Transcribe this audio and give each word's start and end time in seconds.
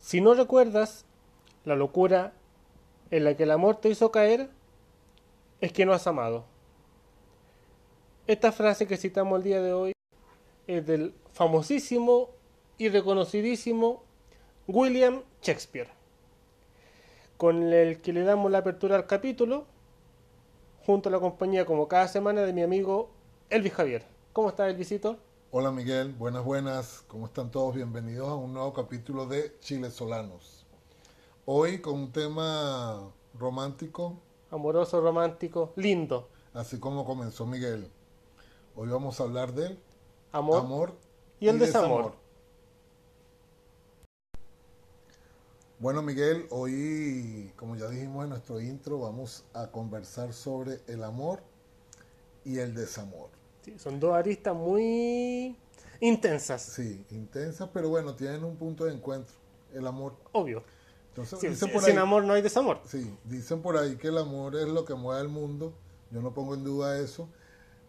Si 0.00 0.20
no 0.20 0.34
recuerdas 0.34 1.04
la 1.64 1.76
locura 1.76 2.32
en 3.10 3.24
la 3.24 3.36
que 3.36 3.42
el 3.44 3.50
amor 3.50 3.76
te 3.76 3.90
hizo 3.90 4.10
caer, 4.10 4.48
es 5.60 5.72
que 5.72 5.84
no 5.84 5.92
has 5.92 6.06
amado. 6.06 6.44
Esta 8.26 8.50
frase 8.50 8.86
que 8.86 8.96
citamos 8.96 9.38
el 9.38 9.44
día 9.44 9.60
de 9.60 9.72
hoy 9.72 9.92
es 10.66 10.86
del 10.86 11.14
famosísimo 11.32 12.30
y 12.78 12.88
reconocidísimo 12.88 14.02
William 14.66 15.22
Shakespeare, 15.42 15.88
con 17.36 17.72
el 17.72 18.00
que 18.00 18.12
le 18.12 18.22
damos 18.22 18.50
la 18.50 18.58
apertura 18.58 18.96
al 18.96 19.06
capítulo, 19.06 19.66
junto 20.86 21.08
a 21.08 21.12
la 21.12 21.20
compañía 21.20 21.66
como 21.66 21.88
cada 21.88 22.08
semana 22.08 22.42
de 22.42 22.52
mi 22.52 22.62
amigo 22.62 23.10
Elvis 23.50 23.74
Javier. 23.74 24.04
¿Cómo 24.32 24.48
estás, 24.48 24.70
Elvisito? 24.70 25.18
Hola 25.52 25.72
Miguel, 25.72 26.12
buenas, 26.12 26.44
buenas. 26.44 27.04
¿Cómo 27.08 27.26
están 27.26 27.50
todos? 27.50 27.74
Bienvenidos 27.74 28.28
a 28.28 28.36
un 28.36 28.52
nuevo 28.52 28.72
capítulo 28.72 29.26
de 29.26 29.58
Chile 29.58 29.90
Solanos. 29.90 30.64
Hoy 31.44 31.80
con 31.80 31.94
un 31.94 32.12
tema 32.12 33.10
romántico. 33.36 34.16
Amoroso, 34.52 35.00
romántico, 35.00 35.72
lindo. 35.74 36.28
Así 36.54 36.78
como 36.78 37.04
comenzó 37.04 37.46
Miguel. 37.46 37.90
Hoy 38.76 38.90
vamos 38.90 39.18
a 39.18 39.24
hablar 39.24 39.52
del 39.52 39.76
amor, 40.30 40.60
amor 40.60 40.94
y 41.40 41.48
el 41.48 41.58
desamor. 41.58 42.12
Bueno 45.80 46.00
Miguel, 46.00 46.46
hoy 46.50 47.52
como 47.56 47.74
ya 47.74 47.88
dijimos 47.88 48.22
en 48.22 48.30
nuestro 48.30 48.60
intro, 48.60 49.00
vamos 49.00 49.44
a 49.52 49.66
conversar 49.72 50.32
sobre 50.32 50.78
el 50.86 51.02
amor 51.02 51.42
y 52.44 52.58
el 52.58 52.72
desamor 52.72 53.39
son 53.76 54.00
dos 54.00 54.14
aristas 54.14 54.54
muy 54.54 55.56
intensas. 56.00 56.62
Sí, 56.62 57.04
intensas, 57.10 57.68
pero 57.72 57.88
bueno, 57.88 58.14
tienen 58.14 58.44
un 58.44 58.56
punto 58.56 58.84
de 58.84 58.94
encuentro, 58.94 59.34
el 59.72 59.86
amor. 59.86 60.16
Obvio. 60.32 60.62
Entonces, 61.08 61.58
sin 61.84 61.98
amor 61.98 62.24
no 62.24 62.34
hay 62.34 62.42
desamor. 62.42 62.80
Sí, 62.86 63.16
dicen 63.24 63.62
por 63.62 63.76
ahí 63.76 63.96
que 63.96 64.08
el 64.08 64.18
amor 64.18 64.54
es 64.56 64.68
lo 64.68 64.84
que 64.84 64.94
mueve 64.94 65.22
el 65.22 65.28
mundo. 65.28 65.74
Yo 66.10 66.22
no 66.22 66.32
pongo 66.32 66.54
en 66.54 66.64
duda 66.64 66.98
eso. 66.98 67.28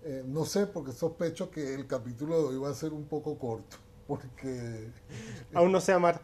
Eh, 0.03 0.23
no 0.25 0.45
sé, 0.45 0.66
porque 0.66 0.91
sospecho 0.91 1.52
que 1.52 1.75
el 1.75 1.85
capítulo 1.85 2.41
de 2.41 2.47
hoy 2.50 2.58
va 2.58 2.69
a 2.69 2.73
ser 2.73 2.91
un 2.91 3.06
poco 3.06 3.38
corto, 3.38 3.78
porque... 4.08 4.89
Aún 5.53 5.72
no 5.72 5.80
sé 5.80 5.94
amar. 5.94 6.22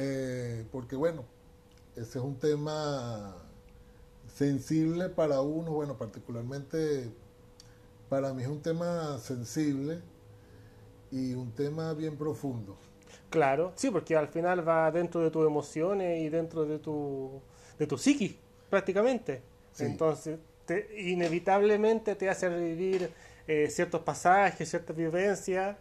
Eh, 0.00 0.64
porque 0.70 0.94
bueno, 0.94 1.24
ese 1.96 2.18
es 2.18 2.24
un 2.24 2.38
tema 2.38 3.34
sensible 4.32 5.08
para 5.08 5.40
uno, 5.40 5.72
bueno, 5.72 5.96
particularmente 5.98 7.10
para 8.08 8.32
mí 8.32 8.42
es 8.42 8.48
un 8.48 8.62
tema 8.62 9.18
sensible 9.18 10.00
y 11.10 11.34
un 11.34 11.52
tema 11.52 11.92
bien 11.94 12.16
profundo. 12.16 12.76
Claro, 13.30 13.72
sí, 13.76 13.90
porque 13.90 14.16
al 14.16 14.28
final 14.28 14.66
va 14.66 14.90
dentro 14.90 15.20
de 15.20 15.30
tus 15.30 15.46
emociones 15.46 16.20
y 16.20 16.28
dentro 16.28 16.64
de 16.64 16.78
tu, 16.78 17.40
de 17.78 17.86
tu 17.86 17.98
psiquis, 17.98 18.34
prácticamente. 18.70 19.42
Entonces, 19.78 20.38
inevitablemente 20.96 22.14
te 22.14 22.28
hace 22.28 22.48
revivir 22.48 23.10
eh, 23.46 23.68
ciertos 23.70 24.02
pasajes, 24.02 24.68
ciertas 24.68 24.96
vivencias 24.96 25.76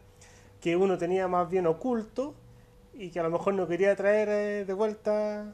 que 0.62 0.76
uno 0.76 0.98
tenía 0.98 1.28
más 1.28 1.50
bien 1.50 1.68
oculto 1.68 2.36
y 2.94 3.10
que 3.10 3.20
a 3.20 3.24
lo 3.24 3.30
mejor 3.30 3.54
no 3.54 3.68
quería 3.68 3.96
traer 3.96 4.30
eh, 4.30 4.66
de 4.66 4.74
vuelta 4.74 5.54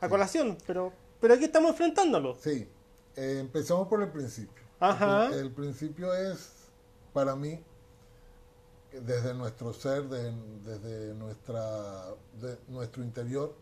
a 0.00 0.08
colación, 0.08 0.56
pero, 0.66 0.92
pero 1.20 1.34
aquí 1.34 1.44
estamos 1.44 1.70
enfrentándolo. 1.70 2.36
Sí, 2.40 2.68
eh, 3.16 3.38
empezamos 3.40 3.88
por 3.88 4.02
el 4.02 4.10
principio. 4.10 4.67
El, 4.80 5.50
principio 5.50 6.14
es, 6.14 6.70
para 7.12 7.34
mí, 7.34 7.60
desde 8.92 9.34
nuestro 9.34 9.72
ser, 9.72 10.04
desde 10.04 11.14
nuestra, 11.14 12.06
de 12.40 12.56
nuestro 12.68 13.02
interior, 13.02 13.54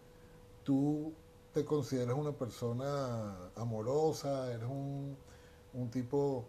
tú 0.62 1.14
te 1.54 1.64
consideras 1.64 2.16
una 2.16 2.32
persona 2.32 3.34
amorosa, 3.56 4.52
eres 4.52 4.68
un, 4.68 5.16
un 5.72 5.90
tipo 5.90 6.46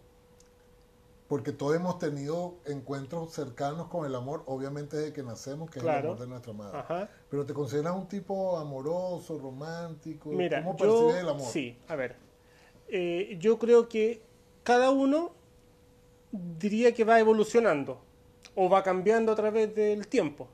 porque 1.28 1.52
todos 1.52 1.76
hemos 1.76 1.98
tenido 1.98 2.54
encuentros 2.64 3.32
cercanos 3.32 3.88
con 3.88 4.06
el 4.06 4.14
amor, 4.14 4.42
obviamente 4.46 4.96
desde 4.96 5.12
que 5.12 5.22
nacemos, 5.22 5.70
que 5.70 5.78
es 5.78 5.84
el 5.84 5.90
amor 5.90 6.18
de 6.18 6.26
nuestra 6.26 6.54
madre. 6.54 7.08
Pero 7.28 7.44
te 7.44 7.52
consideras 7.52 7.94
un 7.94 8.08
tipo 8.08 8.56
amoroso, 8.56 9.38
romántico. 9.38 10.30
Mira, 10.30 10.64
¿Cómo 10.64 10.76
percibes 10.76 11.16
el 11.16 11.28
amor? 11.28 11.46
Sí, 11.46 11.76
a 11.86 11.96
ver. 11.96 12.16
Eh, 12.88 13.36
yo 13.38 13.58
creo 13.58 13.90
que 13.90 14.22
cada 14.68 14.90
uno 14.90 15.32
diría 16.30 16.92
que 16.92 17.02
va 17.02 17.18
evolucionando 17.18 17.98
o 18.54 18.68
va 18.68 18.82
cambiando 18.82 19.32
a 19.32 19.34
través 19.34 19.74
del 19.74 20.06
tiempo. 20.08 20.46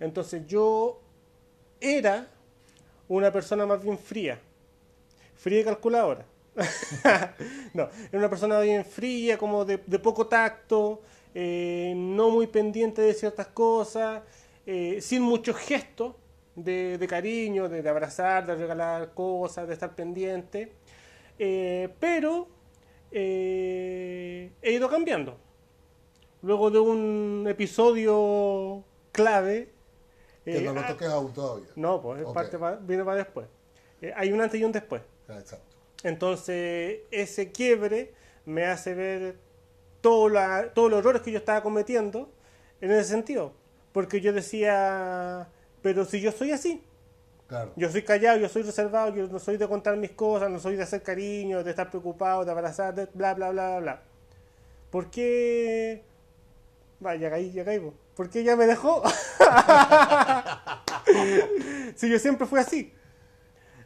Entonces 0.00 0.44
yo 0.48 1.00
era 1.80 2.26
una 3.06 3.32
persona 3.32 3.64
más 3.64 3.80
bien 3.80 3.96
fría, 3.96 4.40
fría 5.36 5.60
y 5.60 5.64
calculadora. 5.64 6.26
no, 7.74 7.88
era 8.08 8.18
una 8.18 8.28
persona 8.28 8.58
bien 8.58 8.84
fría, 8.84 9.38
como 9.38 9.64
de, 9.64 9.78
poco 9.78 10.26
tacto, 10.26 11.00
eh, 11.32 11.92
no 11.96 12.30
muy 12.30 12.48
pendiente 12.48 13.02
de 13.02 13.14
ciertas 13.14 13.46
cosas, 13.46 14.20
eh, 14.66 14.98
sin 15.00 15.22
muchos 15.22 15.54
gestos 15.54 16.16
de, 16.56 17.06
cariño, 17.08 17.68
de, 17.68 17.88
abrazar, 17.88 18.46
de 18.46 18.56
regalar 18.56 19.14
cosas, 19.14 19.68
de 19.68 19.74
estar 19.74 19.94
pendiente. 19.94 20.72
Eh, 21.38 21.88
pero 22.00 22.57
eh, 23.10 24.52
he 24.62 24.72
ido 24.72 24.88
cambiando. 24.88 25.38
Luego 26.42 26.70
de 26.70 26.78
un 26.78 27.46
episodio 27.48 28.84
clave. 29.12 29.70
Que 30.44 30.60
no 30.60 30.72
lo 30.72 30.80
eh, 30.80 30.84
toques 30.88 31.08
aún 31.08 31.32
todavía. 31.32 31.68
No, 31.76 32.00
pues 32.00 32.24
parte 32.32 32.58
viene 32.80 33.04
para 33.04 33.18
después. 33.18 33.46
Eh, 34.00 34.12
hay 34.16 34.32
un 34.32 34.40
antes 34.40 34.60
y 34.60 34.64
un 34.64 34.72
después. 34.72 35.02
Ah, 35.28 35.38
exacto. 35.38 35.76
Entonces, 36.04 37.00
ese 37.10 37.50
quiebre 37.50 38.14
me 38.46 38.64
hace 38.64 38.94
ver 38.94 39.36
todo 40.00 40.28
la, 40.28 40.72
todos 40.72 40.90
los 40.90 41.00
errores 41.00 41.22
que 41.22 41.32
yo 41.32 41.38
estaba 41.38 41.62
cometiendo 41.62 42.30
en 42.80 42.92
ese 42.92 43.04
sentido. 43.10 43.52
Porque 43.92 44.20
yo 44.20 44.32
decía, 44.32 45.48
pero 45.82 46.04
si 46.04 46.20
yo 46.20 46.30
soy 46.30 46.52
así, 46.52 46.82
yo 47.76 47.90
soy 47.90 48.02
callado, 48.02 48.38
yo 48.38 48.48
soy 48.48 48.62
reservado, 48.62 49.14
yo 49.14 49.26
no 49.26 49.38
soy 49.38 49.56
de 49.56 49.66
contar 49.66 49.96
mis 49.96 50.10
cosas, 50.10 50.50
no 50.50 50.58
soy 50.58 50.76
de 50.76 50.82
hacer 50.82 51.02
cariño, 51.02 51.64
de 51.64 51.70
estar 51.70 51.88
preocupado, 51.88 52.44
de 52.44 52.50
abrazar, 52.50 52.94
de 52.94 53.06
bla, 53.14 53.34
bla, 53.34 53.50
bla, 53.50 53.78
bla. 53.78 54.02
¿Por 54.90 55.10
qué? 55.10 56.02
Vaya, 57.00 57.22
ya 57.22 57.30
caí, 57.30 57.52
ya 57.52 57.64
caí. 57.64 57.80
¿Por 58.14 58.28
qué 58.28 58.40
ella 58.40 58.56
me 58.56 58.66
dejó? 58.66 59.02
si 61.96 62.10
yo 62.10 62.18
siempre 62.18 62.46
fui 62.46 62.60
así. 62.60 62.92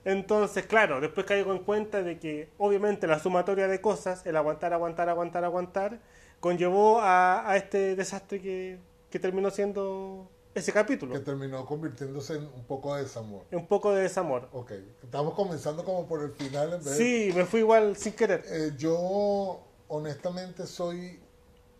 Entonces, 0.04 0.66
claro, 0.66 1.00
después 1.00 1.26
caigo 1.26 1.52
en 1.52 1.60
cuenta 1.60 2.02
de 2.02 2.18
que 2.18 2.48
obviamente 2.58 3.06
la 3.06 3.20
sumatoria 3.20 3.68
de 3.68 3.80
cosas, 3.80 4.26
el 4.26 4.36
aguantar, 4.36 4.72
aguantar, 4.72 5.08
aguantar, 5.08 5.44
aguantar, 5.44 6.00
conllevó 6.40 7.00
a, 7.00 7.48
a 7.48 7.56
este 7.56 7.94
desastre 7.94 8.40
que, 8.40 8.78
que 9.10 9.20
terminó 9.20 9.50
siendo 9.50 10.28
ese 10.54 10.72
capítulo. 10.72 11.14
Que 11.14 11.20
terminó 11.20 11.64
convirtiéndose 11.64 12.34
en 12.34 12.42
un 12.44 12.64
poco 12.64 12.94
de 12.94 13.02
desamor. 13.02 13.44
Un 13.52 13.66
poco 13.66 13.92
de 13.92 14.02
desamor. 14.02 14.48
Ok, 14.52 14.72
estamos 15.02 15.34
comenzando 15.34 15.84
como 15.84 16.06
por 16.06 16.22
el 16.22 16.32
final. 16.32 16.74
En 16.74 16.84
vez 16.84 16.96
sí, 16.96 17.30
me 17.34 17.44
fui 17.44 17.60
igual 17.60 17.96
sin 17.96 18.12
querer. 18.12 18.44
Eh, 18.46 18.72
yo 18.76 19.60
honestamente 19.88 20.66
soy 20.66 21.18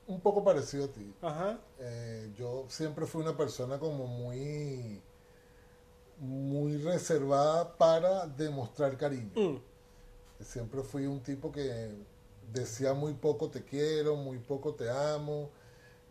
un 0.06 0.20
poco 0.20 0.42
parecido 0.42 0.86
a 0.86 0.88
ti. 0.88 1.14
Ajá. 1.22 1.58
Eh, 1.78 2.32
yo 2.36 2.64
siempre 2.68 3.06
fui 3.06 3.22
una 3.22 3.36
persona 3.36 3.78
como 3.78 4.06
muy 4.06 5.00
muy 6.18 6.76
reservada 6.78 7.76
para 7.76 8.26
demostrar 8.26 8.96
cariño. 8.96 9.32
Mm. 9.34 9.56
Siempre 10.40 10.82
fui 10.82 11.06
un 11.06 11.20
tipo 11.20 11.50
que 11.50 11.90
decía 12.52 12.94
muy 12.94 13.14
poco 13.14 13.48
te 13.48 13.64
quiero, 13.64 14.16
muy 14.16 14.38
poco 14.38 14.74
te 14.74 14.88
amo. 14.88 15.50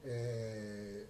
Eh, 0.04 1.08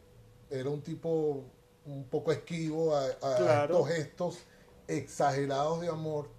era 0.51 0.69
un 0.69 0.81
tipo 0.81 1.43
un 1.85 2.03
poco 2.03 2.31
esquivo 2.31 2.95
a, 2.95 3.07
estos 3.07 3.87
gestos 3.87 4.39
exagerados 4.87 5.81
de 5.81 5.87
amor. 5.87 6.29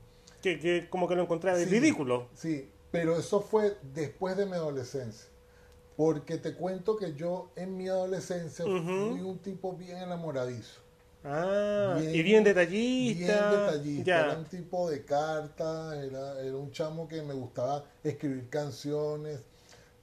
Que, 0.42 0.86
como 0.90 1.08
que 1.08 1.14
lo 1.14 1.22
encontré 1.22 1.64
ridículo. 1.64 2.28
Sí, 2.34 2.68
pero 2.90 3.16
eso 3.16 3.40
fue 3.40 3.76
después 3.94 4.36
de 4.36 4.46
mi 4.46 4.52
adolescencia. 4.52 5.28
Porque 5.96 6.38
te 6.38 6.54
cuento 6.54 6.96
que 6.96 7.14
yo 7.14 7.50
en 7.56 7.76
mi 7.76 7.88
adolescencia 7.88 8.64
fui 8.64 9.20
un 9.20 9.38
tipo 9.38 9.74
bien 9.74 9.98
enamoradizo. 9.98 10.80
Ah, 11.24 12.00
y 12.00 12.22
bien 12.22 12.42
detallista. 12.42 13.50
Bien 13.50 13.60
detallista. 13.60 14.20
Era 14.20 14.38
un 14.38 14.44
tipo 14.44 14.90
de 14.90 15.04
carta, 15.04 16.02
era, 16.02 16.40
era 16.40 16.56
un 16.56 16.72
chamo 16.72 17.06
que 17.06 17.22
me 17.22 17.34
gustaba 17.34 17.84
escribir 18.02 18.48
canciones, 18.48 19.40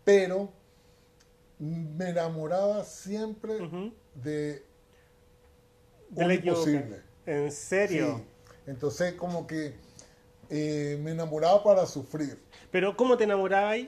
pero 0.05 0.49
me 1.59 2.09
enamoraba 2.09 2.85
siempre 2.85 3.59
de, 4.23 4.63
un 6.15 6.31
imposible. 6.31 7.01
¿En 7.25 7.51
serio? 7.51 8.21
Entonces 8.65 9.13
como 9.13 9.47
que 9.47 9.75
eh, 10.49 10.99
me 11.01 11.11
enamoraba 11.11 11.63
para 11.63 11.85
sufrir. 11.85 12.39
Pero 12.71 12.95
¿cómo 12.95 13.17
te 13.17 13.23
enamorabas? 13.25 13.79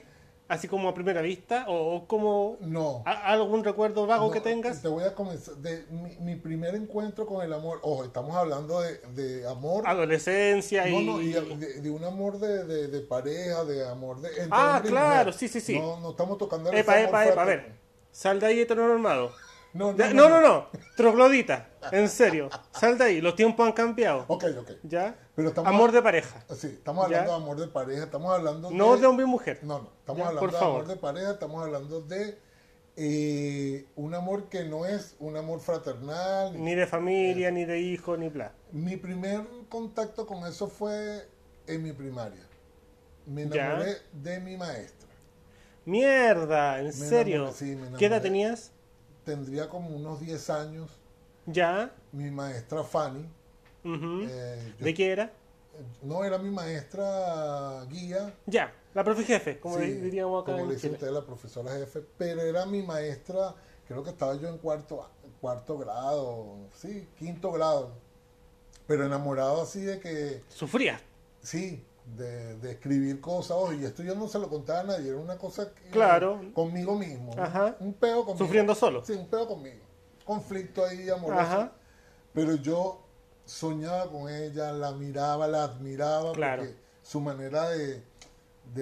así 0.52 0.68
como 0.68 0.88
a 0.88 0.94
primera 0.94 1.22
vista 1.22 1.64
o, 1.68 2.06
como 2.06 2.58
no. 2.60 3.02
algún 3.06 3.64
recuerdo 3.64 4.06
vago 4.06 4.30
que 4.30 4.40
tengas 4.42 4.82
te 4.82 4.88
voy 4.88 5.04
a 5.04 5.14
comenzar 5.14 5.54
de 5.56 5.86
mi, 6.20 6.36
primer 6.36 6.74
encuentro 6.74 7.24
con 7.24 7.42
el 7.42 7.54
amor 7.54 7.78
ojo 7.82 8.04
estamos 8.04 8.36
hablando 8.36 8.80
de, 8.80 9.46
amor. 9.48 9.84
Adolescencia 9.86 10.86
y, 10.88 11.06
no, 11.06 11.22
y 11.22 11.32
de, 11.32 11.90
un 11.90 12.04
amor 12.04 12.38
de, 12.38 13.00
pareja 13.00 13.64
de 13.64 13.88
amor 13.88 14.20
de 14.20 14.28
ah 14.50 14.82
claro 14.84 15.32
sí 15.32 15.48
sí 15.48 15.60
sí. 15.60 15.78
No, 15.78 15.98
no 16.00 16.10
estamos 16.10 16.36
tocando 16.36 16.70
el 16.70 16.76
epa 16.76 17.00
epa 17.00 17.26
epa 17.26 17.42
a 17.42 17.46
ver 17.46 17.72
sal 18.10 18.38
de 18.38 18.46
ahí 18.46 18.60
heteronormado 18.60 19.32
no, 19.74 19.92
no, 19.92 20.28
no, 20.28 20.40
no, 20.40 20.68
troglodita, 20.96 21.70
en 21.90 22.08
serio, 22.08 22.50
sal 22.72 22.98
de 22.98 23.04
ahí, 23.04 23.20
los 23.20 23.34
tiempos 23.34 23.66
han 23.66 23.72
cambiado. 23.72 24.24
Ok, 24.28 24.44
ok. 24.58 24.70
¿Ya? 24.82 25.16
amor 25.64 25.92
de 25.92 26.02
pareja. 26.02 26.44
Sí, 26.54 26.66
estamos 26.68 27.06
hablando 27.06 27.30
de 27.30 27.36
amor 27.36 27.60
de 27.60 27.68
pareja, 27.68 28.04
estamos 28.04 28.34
hablando 28.34 28.68
de... 28.68 28.74
No 28.74 28.96
de 28.96 29.06
hombre 29.06 29.24
y 29.24 29.28
mujer. 29.28 29.60
No, 29.62 29.78
no, 29.80 29.90
estamos 29.98 30.26
hablando 30.26 30.58
de 30.58 30.64
amor 30.64 30.86
de 30.86 30.96
pareja, 30.96 31.30
estamos 31.32 31.62
hablando 31.64 32.00
de 32.02 32.38
eh, 32.96 33.86
un 33.96 34.14
amor 34.14 34.50
que 34.50 34.64
no 34.64 34.84
es 34.84 35.16
un 35.18 35.36
amor 35.36 35.60
fraternal. 35.60 36.52
Ni, 36.62 36.74
de 36.74 36.86
familia, 36.86 37.50
ni 37.50 37.64
de 37.64 37.80
hijo, 37.80 38.16
ni 38.16 38.28
bla. 38.28 38.52
Mi 38.70 38.96
primer 38.96 39.46
contacto 39.70 40.26
con 40.26 40.46
eso 40.46 40.68
fue 40.68 41.26
en 41.66 41.82
mi 41.82 41.92
primaria. 41.92 42.46
Me 43.26 43.42
enamoré 43.42 43.96
de 44.12 44.40
mi 44.40 44.56
maestra. 44.56 45.08
Mierda, 45.84 46.80
¿en 46.80 46.92
serio? 46.92 47.52
¿Qué 47.98 48.06
edad 48.06 48.20
tenías? 48.20 48.72
Tendría 49.24 49.68
como 49.68 49.90
unos 49.90 50.20
10 50.20 50.50
años. 50.50 50.90
Ya. 51.46 51.92
Mi 52.12 52.30
maestra 52.30 52.84
Fanny. 52.84 53.28
Eh, 53.84 54.74
¿De 54.78 54.94
qué 54.94 55.10
era? 55.10 55.32
No, 56.02 56.24
era 56.24 56.38
mi 56.38 56.50
maestra 56.50 57.84
guía. 57.88 58.34
Ya, 58.46 58.72
la 58.94 59.02
profe 59.02 59.24
jefe, 59.24 59.58
como 59.58 59.78
diríamos 59.78 60.42
acá. 60.42 60.52
Como 60.52 60.66
le 60.66 60.74
dice 60.74 60.90
usted, 60.90 61.10
la 61.10 61.24
profesora 61.24 61.72
jefe, 61.72 62.04
pero 62.18 62.42
era 62.42 62.66
mi 62.66 62.82
maestra, 62.82 63.54
creo 63.88 64.02
que 64.02 64.10
estaba 64.10 64.34
yo 64.36 64.48
en 64.48 64.58
cuarto, 64.58 65.08
cuarto 65.40 65.78
grado, 65.78 66.68
sí, 66.74 67.08
quinto 67.18 67.50
grado. 67.52 67.92
Pero 68.86 69.06
enamorado 69.06 69.62
así 69.62 69.80
de 69.80 69.98
que. 69.98 70.42
¿Sufría? 70.48 71.00
Sí, 71.40 71.82
de, 72.16 72.70
escribir 72.70 73.20
cosas. 73.20 73.56
y 73.78 73.84
esto 73.84 74.02
yo 74.02 74.14
no 74.14 74.28
se 74.28 74.38
lo 74.38 74.48
contaba 74.48 74.80
a 74.80 74.84
nadie, 74.84 75.10
era 75.10 75.18
una 75.18 75.38
cosa 75.38 75.72
que, 75.72 75.90
claro. 75.90 76.40
conmigo 76.52 76.96
mismo. 76.96 77.34
Un 77.80 77.94
peo 77.94 78.24
conmigo. 78.24 78.44
Sufriendo 78.44 78.74
solo. 78.74 79.04
Sí, 79.04 79.12
un 79.12 79.28
peo 79.28 79.46
conmigo. 79.46 79.82
Conflicto 80.24 80.84
ahí 80.84 81.08
amoroso. 81.08 81.70
Pero 82.32 82.54
yo 82.56 83.02
soñaba 83.44 84.10
con 84.10 84.28
ella, 84.28 84.72
la 84.72 84.92
miraba, 84.92 85.46
la 85.46 85.64
admiraba, 85.64 86.32
porque 86.32 86.76
su 87.02 87.20
manera 87.20 87.68
de, 87.68 88.02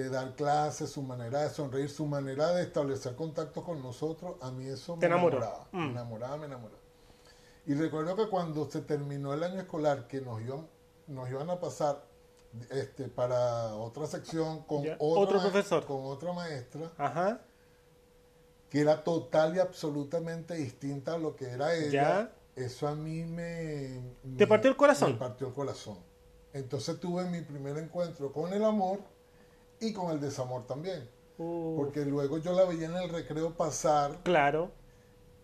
dar 0.09 0.35
clases, 0.35 0.89
su 0.89 1.01
manera 1.01 1.41
de 1.41 1.49
sonreír, 1.49 1.89
su 1.89 2.05
manera 2.05 2.53
de 2.53 2.63
establecer 2.63 3.15
contactos 3.15 3.63
con 3.63 3.81
nosotros, 3.81 4.35
a 4.41 4.51
mí 4.51 4.67
eso 4.67 4.95
me 4.95 5.05
enamoraba. 5.05 5.67
Me 5.71 5.87
mm. 5.87 5.89
enamoraba, 5.89 6.37
me 6.37 6.45
enamoraba. 6.45 6.79
Y 7.65 7.73
recuerdo 7.73 8.15
que 8.15 8.27
cuando 8.27 8.69
se 8.69 8.81
terminó 8.81 9.33
el 9.33 9.43
año 9.43 9.59
escolar, 9.59 10.07
que 10.07 10.21
nos 10.21 10.41
iban, 10.41 10.67
nos 11.07 11.29
iban 11.29 11.49
a 11.49 11.59
pasar 11.59 12.10
este, 12.69 13.07
para 13.07 13.75
otra 13.75 14.05
sección 14.07 14.63
con 14.63 14.83
otro 14.99 15.39
profesor, 15.39 15.85
con 15.85 16.05
otra 16.05 16.33
maestra, 16.33 16.91
que 18.69 18.79
era 18.79 19.03
total 19.03 19.55
y 19.55 19.59
absolutamente 19.59 20.55
distinta 20.55 21.15
a 21.15 21.17
lo 21.17 21.35
que 21.35 21.49
era 21.49 21.75
ella. 21.75 22.31
Eso 22.55 22.87
a 22.87 22.95
mí 22.95 23.23
me, 23.23 24.01
¿Te 24.37 24.45
partió 24.45 24.69
el 24.69 24.75
corazón? 24.75 25.13
Me 25.13 25.17
partió 25.17 25.47
el 25.47 25.53
corazón. 25.53 25.97
Entonces 26.53 26.99
tuve 26.99 27.23
mi 27.25 27.41
primer 27.41 27.77
encuentro 27.77 28.33
con 28.33 28.51
el 28.51 28.63
amor 28.65 28.99
y 29.79 29.93
con 29.93 30.11
el 30.11 30.19
desamor 30.19 30.67
también. 30.67 31.09
Porque 31.37 32.05
luego 32.05 32.37
yo 32.37 32.53
la 32.53 32.65
veía 32.65 32.85
en 32.85 32.95
el 32.95 33.09
recreo 33.09 33.51
pasar. 33.55 34.19
Claro. 34.23 34.71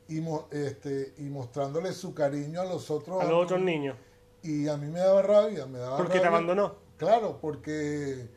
Y, 0.07 0.21
este, 0.51 1.13
y 1.17 1.23
mostrándole 1.23 1.91
su 1.93 2.13
cariño 2.13 2.61
a 2.61 2.65
los 2.65 2.91
otros. 2.91 3.21
A 3.21 3.25
los 3.25 3.45
otros 3.45 3.61
niños. 3.61 3.97
Y 4.43 4.67
a 4.67 4.77
mí 4.77 4.87
me 4.87 4.99
daba 4.99 5.21
rabia, 5.21 5.65
me 5.65 5.79
daba 5.79 5.97
Porque 5.97 6.19
te 6.19 6.27
abandonó. 6.27 6.75
Claro, 6.97 7.39
porque 7.39 8.27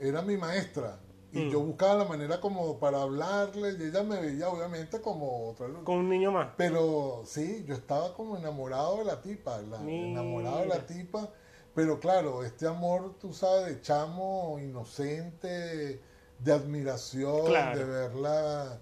era 0.00 0.22
mi 0.22 0.36
maestra. 0.36 1.00
Y 1.32 1.40
mm. 1.40 1.50
yo 1.50 1.60
buscaba 1.60 1.94
la 1.94 2.04
manera 2.04 2.40
como 2.40 2.78
para 2.78 3.02
hablarle 3.02 3.76
y 3.78 3.88
ella 3.88 4.02
me 4.02 4.18
veía 4.18 4.48
obviamente 4.48 5.00
como 5.00 5.50
otro 5.50 5.84
Como 5.84 5.98
un 5.98 6.08
niño 6.08 6.32
más. 6.32 6.48
Pero 6.56 7.22
sí, 7.26 7.64
yo 7.66 7.74
estaba 7.74 8.14
como 8.14 8.36
enamorado 8.36 8.98
de 8.98 9.04
la 9.04 9.20
tipa, 9.20 9.60
enamorado 9.60 10.60
de 10.60 10.66
la 10.66 10.86
tipa. 10.86 11.28
Pero 11.74 12.00
claro, 12.00 12.44
este 12.44 12.66
amor, 12.66 13.16
tú 13.20 13.32
sabes, 13.32 13.66
de 13.66 13.80
chamo, 13.82 14.58
inocente, 14.58 16.00
de 16.38 16.52
admiración, 16.52 17.44
de 17.74 17.84
verla, 17.84 18.80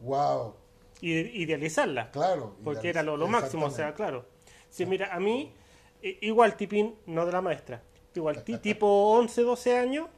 wow. 0.00 0.54
Y 1.00 1.12
idealizarla. 1.42 2.10
Claro. 2.10 2.56
Porque 2.62 2.88
era 2.90 3.02
lo, 3.02 3.16
lo 3.16 3.28
máximo, 3.28 3.66
o 3.66 3.70
sea, 3.70 3.94
claro. 3.94 4.26
Sí, 4.68 4.84
mira, 4.84 5.14
a 5.14 5.20
mí, 5.20 5.54
igual 6.02 6.56
tipín, 6.56 6.96
no 7.06 7.24
de 7.24 7.32
la 7.32 7.40
maestra 7.40 7.82
igual, 8.14 8.44
tipo 8.44 8.86
11, 9.12 9.42
12 9.42 9.76
años, 9.76 10.08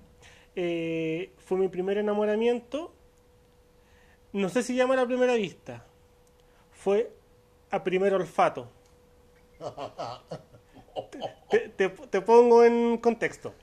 eh, 0.54 1.32
fue 1.38 1.58
mi 1.58 1.69
primer 1.69 1.98
enamoramiento. 1.98 2.93
No 4.32 4.48
sé 4.48 4.62
si 4.62 4.75
llama 4.75 5.00
a 5.00 5.06
primera 5.06 5.34
vista. 5.34 5.84
Fue 6.72 7.12
a 7.70 7.84
primer 7.84 8.14
olfato. 8.14 8.69
te, 11.76 12.20
pongo 12.20 12.64
en 12.64 12.98
contexto. 12.98 13.54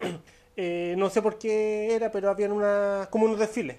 Eh, 0.60 0.96
no 0.98 1.08
sé 1.08 1.22
por 1.22 1.38
qué 1.38 1.94
era, 1.94 2.10
pero 2.10 2.28
habían 2.28 2.50
una, 2.50 3.06
como 3.12 3.26
unos 3.26 3.38
desfiles. 3.38 3.76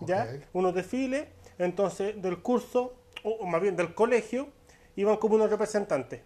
¿Ya? 0.00 0.40
Unos 0.54 0.74
desfiles. 0.74 1.26
Entonces, 1.58 2.22
del 2.22 2.40
curso, 2.40 2.94
o 3.22 3.44
más 3.44 3.60
bien 3.60 3.76
del 3.76 3.94
colegio, 3.94 4.48
iban 4.96 5.18
como 5.18 5.34
unos 5.34 5.50
representantes. 5.50 6.22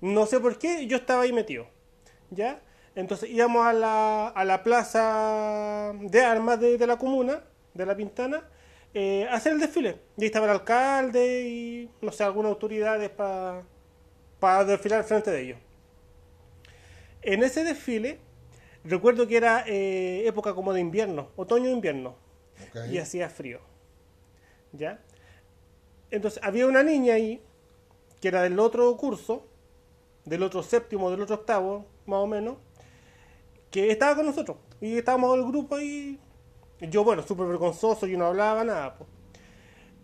No 0.00 0.26
sé 0.26 0.40
por 0.40 0.58
qué, 0.58 0.86
yo 0.86 0.96
estaba 0.96 1.22
ahí 1.22 1.32
metido. 1.32 1.66
¿Ya? 2.30 2.60
Entonces 2.94 3.30
íbamos 3.30 3.66
a 3.66 3.72
la, 3.72 4.28
a 4.28 4.44
la 4.44 4.62
plaza 4.62 5.92
de 6.00 6.22
armas 6.22 6.60
de, 6.60 6.86
la 6.86 6.98
comuna, 6.98 7.42
de 7.74 7.86
la 7.86 7.96
Pintana, 7.96 8.42
eh, 8.94 9.26
a 9.30 9.34
hacer 9.34 9.52
el 9.52 9.60
desfile. 9.60 9.98
Y 10.16 10.22
ahí 10.22 10.26
estaba 10.26 10.46
el 10.46 10.52
alcalde 10.52 11.48
y, 11.48 11.90
no 12.00 12.12
sé, 12.12 12.24
algunas 12.24 12.50
autoridades 12.50 13.10
para 13.10 14.64
desfilar 14.64 15.04
frente 15.04 15.30
de 15.30 15.40
ellos. 15.40 15.58
En 17.22 17.42
ese 17.42 17.64
desfile, 17.64 18.18
recuerdo 18.84 19.26
que 19.26 19.36
era 19.36 19.64
eh, 19.66 20.26
época 20.26 20.54
como 20.54 20.72
de 20.72 20.80
invierno, 20.80 21.30
otoño-invierno, 21.36 22.16
y 22.90 22.98
hacía 22.98 23.28
frío. 23.28 23.60
¿Ya? 24.72 25.00
Entonces 26.10 26.42
había 26.42 26.66
una 26.66 26.82
niña 26.82 27.14
ahí, 27.14 27.42
que 28.20 28.28
era 28.28 28.42
del 28.42 28.58
otro 28.58 28.96
curso, 28.96 29.46
del 30.30 30.44
otro 30.44 30.62
séptimo, 30.62 31.10
del 31.10 31.20
otro 31.22 31.34
octavo, 31.34 31.84
más 32.06 32.20
o 32.20 32.26
menos, 32.28 32.56
que 33.68 33.90
estaba 33.90 34.14
con 34.14 34.26
nosotros. 34.26 34.58
Y 34.80 34.96
estábamos 34.96 35.34
en 35.34 35.40
el 35.40 35.46
grupo 35.48 35.80
y 35.80 36.20
yo, 36.80 37.02
bueno, 37.02 37.24
súper 37.26 37.48
vergonzoso, 37.48 38.06
yo 38.06 38.16
no 38.16 38.26
hablaba 38.26 38.62
nada. 38.62 38.96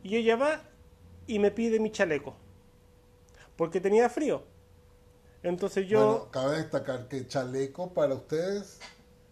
Y 0.03 0.17
ella 0.17 0.35
va 0.35 0.63
y 1.29 1.39
me 1.39 1.53
pide 1.53 1.79
mi 1.79 1.93
chaleco, 1.93 2.35
porque 3.55 3.81
tenía 3.81 4.11
frío. 4.11 4.43
Entonces 5.45 5.87
yo... 5.87 6.01
Bueno, 6.01 6.31
cabe 6.33 6.57
destacar 6.57 7.07
que 7.07 7.29
chaleco 7.29 7.95
para 7.95 8.15
ustedes... 8.15 8.81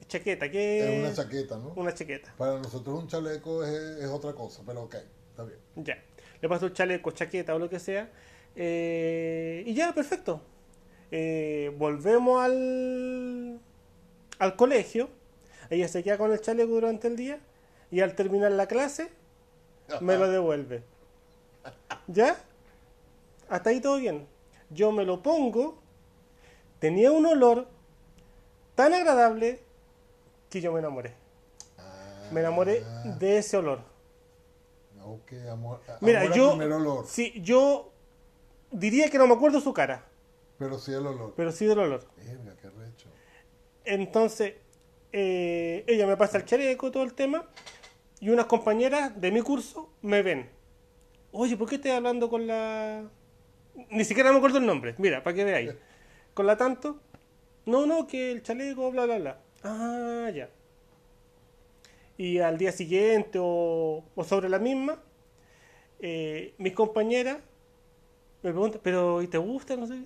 Chaqueta, 0.06 0.48
que... 0.48 0.98
Es 0.98 1.00
una 1.00 1.12
chaqueta, 1.12 1.56
¿no? 1.56 1.72
Una 1.74 1.92
chaqueta. 1.92 2.32
Para 2.38 2.60
nosotros 2.60 3.02
un 3.02 3.08
chaleco 3.08 3.64
es, 3.64 4.06
otra 4.06 4.32
cosa, 4.32 4.62
pero 4.64 4.84
ok, 4.84 4.94
está 5.30 5.42
bien. 5.42 5.58
Ya. 5.74 6.00
Le 6.40 6.48
paso 6.48 6.66
el 6.66 6.72
chaleco, 6.72 7.10
chaqueta 7.10 7.52
o 7.52 7.58
lo 7.58 7.68
que 7.68 7.80
sea. 7.80 8.12
Eh, 8.54 9.64
y 9.66 9.74
ya, 9.74 9.92
perfecto. 9.92 10.53
Eh, 11.16 11.73
volvemos 11.78 12.42
al, 12.42 13.61
al 14.40 14.56
colegio, 14.56 15.09
ella 15.71 15.87
se 15.87 16.02
queda 16.02 16.18
con 16.18 16.33
el 16.33 16.40
chaleco 16.40 16.73
durante 16.73 17.06
el 17.06 17.14
día 17.14 17.38
y 17.92 18.00
al 18.00 18.16
terminar 18.16 18.50
la 18.50 18.66
clase 18.66 19.12
me 20.00 20.18
lo 20.18 20.28
devuelve. 20.28 20.83
¿Ya? 22.09 22.37
Hasta 23.49 23.71
ahí 23.71 23.80
todo 23.80 23.99
bien. 23.99 24.26
Yo 24.71 24.90
me 24.90 25.04
lo 25.04 25.23
pongo, 25.23 25.78
tenía 26.80 27.12
un 27.12 27.26
olor 27.26 27.68
tan 28.75 28.92
agradable 28.92 29.61
que 30.50 30.61
yo 30.61 30.73
me 30.73 30.80
enamoré. 30.80 31.14
me 32.33 32.40
enamoré 32.40 32.83
ah. 32.85 33.16
de 33.21 33.38
ese 33.38 33.56
olor. 33.56 33.83
amor, 35.49 35.80
Mira, 36.00 36.25
yo, 36.35 37.04
sí, 37.06 37.40
yo 37.40 37.92
diría 38.73 39.09
que 39.11 39.18
no 39.18 39.28
me 39.28 39.35
acuerdo 39.35 39.61
su 39.61 39.73
cara. 39.73 40.09
Pero 40.58 40.78
sí 40.78 40.92
el 40.92 41.06
olor. 41.06 41.34
Pero 41.37 41.52
sí 41.52 41.66
del 41.66 41.78
olor. 41.78 42.04
qué 42.16 42.70
recho. 42.70 43.08
Entonces, 43.84 44.54
eh, 45.12 45.84
ella 45.87 46.06
me 46.06 46.16
pasa 46.16 46.38
el 46.38 46.44
chaleco, 46.44 46.90
todo 46.90 47.02
el 47.02 47.14
tema, 47.14 47.46
y 48.20 48.30
unas 48.30 48.46
compañeras 48.46 49.20
de 49.20 49.30
mi 49.30 49.42
curso 49.42 49.92
me 50.02 50.23
ven. 50.23 50.49
Oye, 51.32 51.56
¿por 51.56 51.68
qué 51.68 51.76
estás 51.76 51.92
hablando 51.92 52.30
con 52.30 52.46
la...? 52.46 53.04
Ni 53.90 54.04
siquiera 54.04 54.30
me 54.30 54.38
acuerdo 54.38 54.58
el 54.58 54.66
nombre, 54.66 54.94
mira, 54.99 55.23
para 55.23 55.34
que 55.34 55.44
veáis. 55.44 55.75
Con 56.34 56.46
la 56.46 56.56
tanto, 56.56 57.00
no, 57.66 57.87
no, 57.87 58.08
que 58.08 58.32
el 58.32 58.42
chaleco, 58.42 58.90
bla, 58.90 59.04
bla, 59.04 59.18
bla. 59.18 59.38
Ah, 59.62 60.30
ya. 60.34 60.50
y 62.18 62.38
al 62.38 62.58
día 62.58 62.73
siguiente 62.73 63.38
o, 63.40 64.04
sobre 64.25 64.49
la 64.49 64.58
misma, 64.58 65.00
eh, 66.00 66.54
mis 66.58 66.73
compañeras 66.73 67.38
me 68.42 68.50
preguntan, 68.50 68.80
pero 68.82 69.23
¿y 69.23 69.28
te 69.28 69.38
gusta? 69.38 69.76
No 69.76 69.87
sé. 69.87 70.04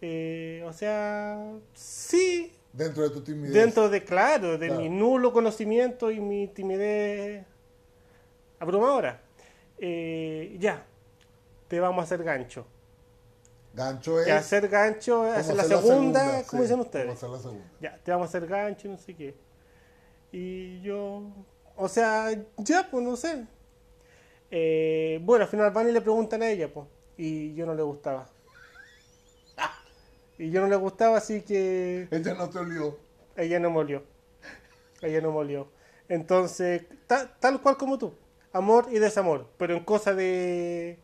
Eh, 0.00 0.62
o 0.66 0.72
sea, 0.72 1.52
sí. 1.74 2.52
Dentro 2.72 3.02
de 3.04 3.10
tu 3.10 3.22
timidez. 3.22 3.54
Dentro 3.54 3.88
de, 3.88 4.04
claro, 4.04 4.58
de 4.58 4.70
mi 4.70 4.88
nulo 4.88 5.32
conocimiento 5.32 6.10
y 6.10 6.20
mi 6.20 6.48
timidez 6.48 7.46
abrumadora. 8.58 9.22
Eh, 9.78 10.56
ya, 10.58 10.84
te 11.68 11.80
vamos 11.80 12.02
a 12.02 12.04
hacer 12.04 12.22
gancho. 12.22 12.66
Gancho 13.72 14.20
es. 14.20 14.28
Hacer 14.28 14.68
gancho 14.68 15.26
es 15.26 15.38
hacer 15.38 15.56
la 15.56 15.64
segunda, 15.64 16.42
como 16.44 16.62
dicen 16.62 16.80
ustedes. 16.80 17.12
Hacer 17.12 17.28
la 17.28 17.38
segunda. 17.38 17.64
Ya, 17.80 17.98
te 18.02 18.10
vamos 18.10 18.26
a 18.26 18.28
hacer 18.28 18.46
gancho, 18.46 18.88
no 18.88 18.96
sé 18.96 19.14
qué. 19.14 19.34
Y 20.32 20.80
yo, 20.80 21.22
o 21.76 21.88
sea, 21.88 22.30
ya, 22.58 22.88
pues 22.90 23.04
no 23.04 23.16
sé. 23.16 23.46
Eh, 24.50 25.20
bueno, 25.22 25.44
al 25.44 25.50
final 25.50 25.70
van 25.70 25.88
y 25.88 25.92
le 25.92 26.00
preguntan 26.00 26.42
a 26.42 26.50
ella, 26.50 26.72
pues. 26.72 26.86
Y 27.16 27.54
yo 27.54 27.66
no 27.66 27.74
le 27.74 27.82
gustaba. 27.82 28.28
Y 30.38 30.50
yo 30.50 30.60
no 30.60 30.68
le 30.68 30.76
gustaba, 30.76 31.18
así 31.18 31.42
que. 31.42 32.08
Ella 32.10 32.34
no 32.34 32.48
te 32.50 32.58
olió. 32.58 32.98
Ella 33.36 33.58
no 33.60 33.70
molió. 33.70 34.02
Ella 35.02 35.20
no 35.20 35.30
molió. 35.30 35.68
Entonces, 36.08 36.82
tal 37.06 37.60
cual 37.60 37.76
como 37.76 37.98
tú. 37.98 38.14
Amor 38.52 38.86
y 38.90 38.98
desamor. 38.98 39.48
Pero 39.56 39.76
en 39.76 39.84
cosa 39.84 40.14
de. 40.14 40.98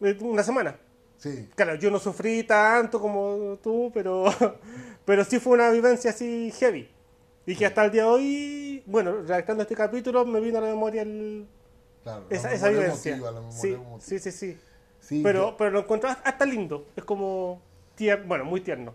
de 0.00 0.12
una 0.20 0.42
semana. 0.42 0.78
Sí. 1.18 1.48
Claro, 1.54 1.76
yo 1.76 1.90
no 1.90 1.98
sufrí 1.98 2.44
tanto 2.44 3.00
como 3.00 3.58
tú, 3.62 3.90
pero. 3.92 4.24
pero 5.04 5.24
sí 5.24 5.38
fue 5.38 5.54
una 5.54 5.70
vivencia 5.70 6.10
así 6.10 6.52
heavy. 6.58 6.90
Y 7.46 7.54
que 7.54 7.64
hasta 7.64 7.84
el 7.84 7.92
día 7.92 8.02
de 8.02 8.08
hoy, 8.08 8.82
bueno, 8.86 9.22
redactando 9.22 9.62
este 9.62 9.76
capítulo, 9.76 10.26
me 10.26 10.40
vino 10.40 10.58
a 10.58 10.62
la 10.62 10.66
memoria 10.66 11.02
el, 11.02 11.46
esa, 12.30 12.52
esa 12.52 12.68
vivencia. 12.68 13.20
sí, 13.50 13.76
sí, 14.00 14.32
sí, 14.32 14.58
sí, 15.00 15.20
pero, 15.22 15.56
pero 15.56 15.70
lo 15.70 15.80
encontré 15.80 16.10
hasta 16.10 16.44
lindo. 16.44 16.86
Es 16.96 17.04
como, 17.04 17.62
bueno, 18.26 18.44
muy 18.44 18.60
tierno. 18.60 18.94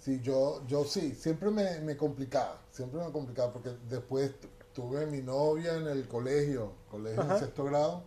Sí, 0.00 0.20
yo, 0.22 0.62
yo 0.66 0.84
sí, 0.84 1.14
siempre 1.14 1.50
me, 1.50 1.80
me 1.80 1.96
complicaba, 1.96 2.58
siempre 2.70 3.00
me 3.04 3.12
complicaba, 3.12 3.52
porque 3.52 3.70
después 3.88 4.32
tuve 4.72 5.06
mi 5.06 5.20
novia 5.20 5.74
en 5.74 5.86
el 5.86 6.08
colegio, 6.08 6.72
colegio 6.90 7.22
de 7.22 7.38
sexto 7.38 7.64
grado, 7.64 8.02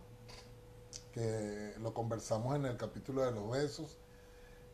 que 1.12 1.74
lo 1.80 1.94
conversamos 1.94 2.56
en 2.56 2.66
el 2.66 2.76
capítulo 2.76 3.24
de 3.24 3.32
los 3.32 3.50
besos. 3.50 3.96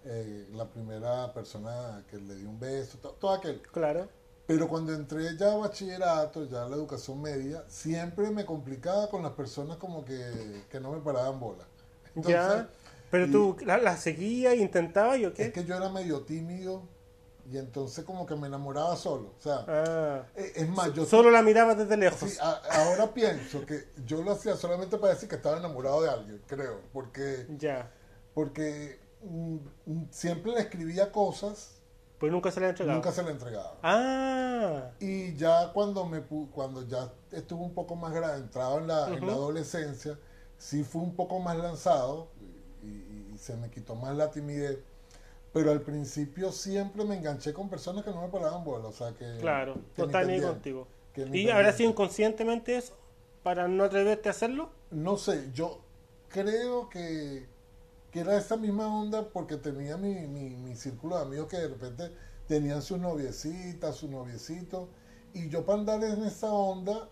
Eh, 0.04 0.49
la 0.54 0.66
primera 0.66 1.30
persona 1.35 2.02
que 2.09 2.16
le 2.16 2.35
dio 2.37 2.49
un 2.49 2.59
beso, 2.59 2.97
todo 2.99 3.33
aquel. 3.33 3.61
Claro. 3.61 4.09
Pero 4.47 4.66
cuando 4.66 4.95
entré 4.95 5.37
ya 5.37 5.52
a 5.52 5.57
bachillerato, 5.57 6.45
ya 6.47 6.64
a 6.64 6.69
la 6.69 6.76
educación 6.76 7.21
media, 7.21 7.64
siempre 7.69 8.30
me 8.30 8.47
complicaba 8.47 9.11
con 9.11 9.23
las 9.23 9.33
personas 9.33 9.76
como 9.76 10.04
que, 10.04 10.80
no 10.80 10.92
me 10.92 11.00
paraban 11.00 11.38
bola. 11.38 11.64
ya, 12.14 12.69
pero 13.11 13.31
tú 13.31 13.57
la, 13.64 13.79
la 13.79 13.97
seguías, 13.97 14.57
intentabas 14.57 15.19
y 15.19 15.26
o 15.26 15.35
qué? 15.35 15.45
Es 15.45 15.52
que 15.52 15.64
yo 15.64 15.76
era 15.76 15.88
medio 15.88 16.23
tímido 16.23 16.83
y 17.50 17.59
entonces 17.59 18.05
como 18.05 18.26
que 18.26 18.37
me 18.37 18.47
enamoraba 18.47 18.95
solo. 18.97 19.35
O 19.38 19.43
sea, 19.43 19.64
ah. 19.67 20.23
e, 20.37 20.52
es 20.55 20.69
más, 20.69 20.95
yo... 20.95 21.05
Solo 21.05 21.31
la 21.31 21.43
miraba 21.43 21.75
desde 21.75 21.97
lejos. 21.97 22.31
Sí, 22.31 22.38
ahora 22.40 23.12
pienso 23.12 23.67
que 23.67 23.88
yo 24.07 24.23
lo 24.23 24.33
hacía 24.33 24.57
solamente 24.57 24.99
para 24.99 25.14
decir 25.14 25.29
que 25.29 25.35
estaba 25.35 25.59
enamorado 25.59 26.02
de 26.02 26.11
alguien, 26.11 26.43
creo. 26.47 26.81
Porque... 26.93 27.47
Ya. 27.59 27.90
Porque 28.35 29.00
mm, 29.23 29.57
mm, 29.87 30.09
siempre 30.11 30.52
le 30.52 30.61
escribía 30.61 31.11
cosas 31.11 31.81
pues 32.21 32.31
nunca 32.31 32.50
se 32.50 32.61
le 32.61 32.67
ha 32.67 32.69
entregado. 32.69 32.97
Nunca 32.97 33.12
se 33.12 33.23
le 33.23 33.29
ha 33.31 33.33
entregado. 33.33 33.76
Ah. 33.83 34.90
Y 35.00 35.35
ya 35.37 35.73
cuando 35.73 36.05
me 36.05 36.21
cuando 36.21 36.87
ya 36.87 37.11
estuvo 37.33 37.64
un 37.64 37.73
poco 37.73 37.97
más 37.97 38.12
grande, 38.12 38.43
entrado 38.43 38.79
en 38.79 38.88
la, 38.88 39.09
en 39.09 39.26
la 39.26 39.33
adolescencia, 39.33 40.19
sí 40.59 40.85
fue 40.85 41.00
un 41.00 41.17
poco 41.17 41.40
más 41.40 41.57
lanzado 41.57 42.29
y, 42.38 42.39
se 43.40 43.56
me 43.56 43.70
quitó 43.70 43.94
más 43.94 44.14
la 44.16 44.30
timidez. 44.30 44.78
Pero 45.52 45.73
al 45.73 45.80
principio 45.80 46.52
siempre 46.52 47.04
me 47.04 47.16
enganché 47.16 47.52
con 47.52 47.68
personas 47.68 48.04
que 48.04 48.11
no 48.11 48.23
me 48.23 48.28
paraban 48.28 48.62
bola, 48.62 48.88
o 48.88 48.92
sea 48.92 49.12
que... 49.12 49.38
Claro, 49.40 49.76
no 49.97 50.04
están 50.04 50.28
ahí 50.28 50.40
contigo. 50.40 50.87
¿Y 51.32 51.49
habrá 51.49 51.73
sido 51.73 51.90
inconscientemente 51.90 52.76
eso? 52.76 52.94
¿Para 53.42 53.66
no 53.66 53.85
atreverte 53.85 54.28
a 54.28 54.32
hacerlo? 54.32 54.70
No 54.90 55.16
sé, 55.16 55.50
yo 55.52 55.80
creo 56.28 56.88
que, 56.88 57.47
que 58.12 58.20
era 58.20 58.37
esa 58.37 58.56
misma 58.56 58.87
onda 58.87 59.28
porque 59.28 59.56
tenía 59.56 59.97
mi, 59.97 60.14
mi, 60.28 60.50
mi, 60.50 60.76
círculo 60.76 61.16
de 61.16 61.23
amigos 61.23 61.49
que 61.49 61.56
de 61.56 61.68
repente 61.68 62.12
tenían 62.47 62.82
sus 62.82 62.99
noviecitas, 62.99 63.97
sus 63.97 64.11
noviecitos, 64.11 64.88
y 65.32 65.49
yo 65.49 65.64
para 65.64 65.80
andar 65.80 66.04
en 66.04 66.23
esa 66.25 66.52
onda, 66.52 67.09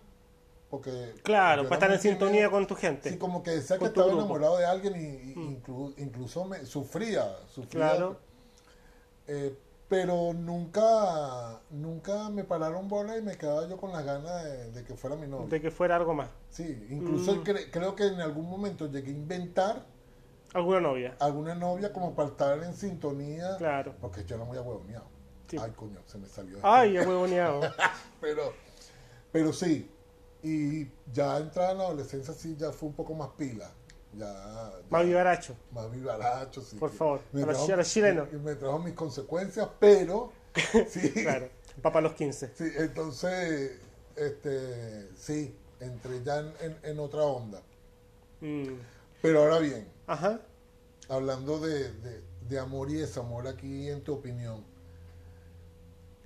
porque... 0.69 1.13
Claro, 1.23 1.63
para 1.63 1.75
estar 1.75 1.91
en 1.91 1.99
sintonía 1.99 2.49
con 2.49 2.67
tu 2.67 2.75
gente. 2.75 3.09
Sí, 3.09 3.17
como 3.17 3.43
que 3.43 3.51
decía 3.51 3.77
que 3.77 3.85
estaba 3.85 4.11
enamorado 4.11 4.57
de 4.57 4.65
alguien 4.65 4.95
y, 4.95 5.39
mm. 5.39 5.93
incluso 5.97 6.45
me 6.45 6.65
sufría, 6.65 7.35
sufría. 7.47 7.91
Claro. 7.91 8.17
Eh, 9.27 9.55
pero 9.87 10.33
nunca 10.33 11.61
nunca 11.71 12.29
me 12.29 12.43
pararon 12.43 12.87
bola 12.87 13.17
y 13.17 13.23
me 13.23 13.37
quedaba 13.37 13.67
yo 13.67 13.77
con 13.77 13.91
las 13.91 14.05
ganas 14.05 14.73
de, 14.73 14.83
que 14.83 14.95
fuera 14.95 15.15
mi 15.15 15.27
novio. 15.27 15.47
De 15.47 15.59
que 15.59 15.71
fuera 15.71 15.95
algo 15.95 16.13
más. 16.13 16.29
Sí, 16.49 16.87
incluso 16.89 17.35
mm. 17.35 17.43
creo 17.71 17.95
que 17.95 18.05
en 18.05 18.21
algún 18.21 18.47
momento 18.47 18.87
llegué 18.87 19.09
a 19.09 19.13
inventar 19.13 19.85
¿Alguna 20.53 20.79
novia? 20.79 21.15
Alguna 21.19 21.53
novia 21.53 21.93
como 21.93 22.15
para 22.15 22.29
estar 22.29 22.63
en 22.63 22.73
sintonía. 22.73 23.55
Claro. 23.57 23.93
Porque 24.01 24.25
yo 24.25 24.35
era 24.35 24.45
muy 24.45 24.57
ahuevoneado. 24.57 25.05
Ay, 25.59 25.71
coño, 25.75 25.99
se 26.05 26.17
me 26.17 26.27
salió. 26.27 26.57
Ay, 26.63 26.97
ahuevoneado. 26.97 27.61
pero, 28.21 28.53
pero 29.31 29.53
sí. 29.53 29.89
Y 30.41 30.87
ya 31.11 31.37
entrada 31.37 31.71
en 31.71 31.77
la 31.79 31.83
adolescencia 31.85 32.33
sí 32.33 32.55
ya 32.57 32.71
fue 32.71 32.89
un 32.89 32.95
poco 32.95 33.13
más 33.13 33.29
pila. 33.37 33.71
Ya, 34.13 34.71
más 34.89 35.05
vivaracho. 35.05 35.55
Más 35.71 35.91
vivaracho, 35.91 36.61
sí. 36.61 36.77
Por 36.77 36.91
favor, 36.91 37.21
me 37.31 37.43
trajo, 37.43 37.83
chileno. 37.83 38.27
Me, 38.43 38.55
trajo 38.55 38.79
mis 38.79 38.93
consecuencias, 38.93 39.67
pero... 39.79 40.31
sí. 40.89 41.11
claro, 41.11 41.49
papá 41.81 42.01
los 42.01 42.13
15. 42.13 42.51
Sí, 42.55 42.71
entonces, 42.77 43.79
este, 44.15 45.15
sí, 45.15 45.55
entré 45.79 46.23
ya 46.23 46.39
en, 46.39 46.77
en, 46.81 46.99
otra 46.99 47.23
onda. 47.23 47.61
Mm. 48.41 48.73
Pero 49.21 49.43
ahora 49.43 49.59
bien, 49.59 49.87
Ajá. 50.07 50.41
hablando 51.07 51.59
de, 51.59 51.91
de, 52.47 52.59
amor 52.59 52.89
y 52.89 52.95
desamor 52.95 53.47
aquí, 53.47 53.89
en 53.89 54.03
tu 54.03 54.15
opinión, 54.15 54.63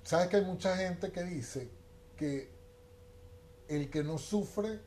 ¿sabes 0.04 0.28
que 0.28 0.36
hay 0.36 0.44
mucha 0.44 0.76
gente 0.76 1.12
que 1.12 1.22
dice 1.22 1.68
que 2.16 2.53
el 3.68 3.90
que 3.90 4.02
no 4.02 4.18
sufre 4.18 4.80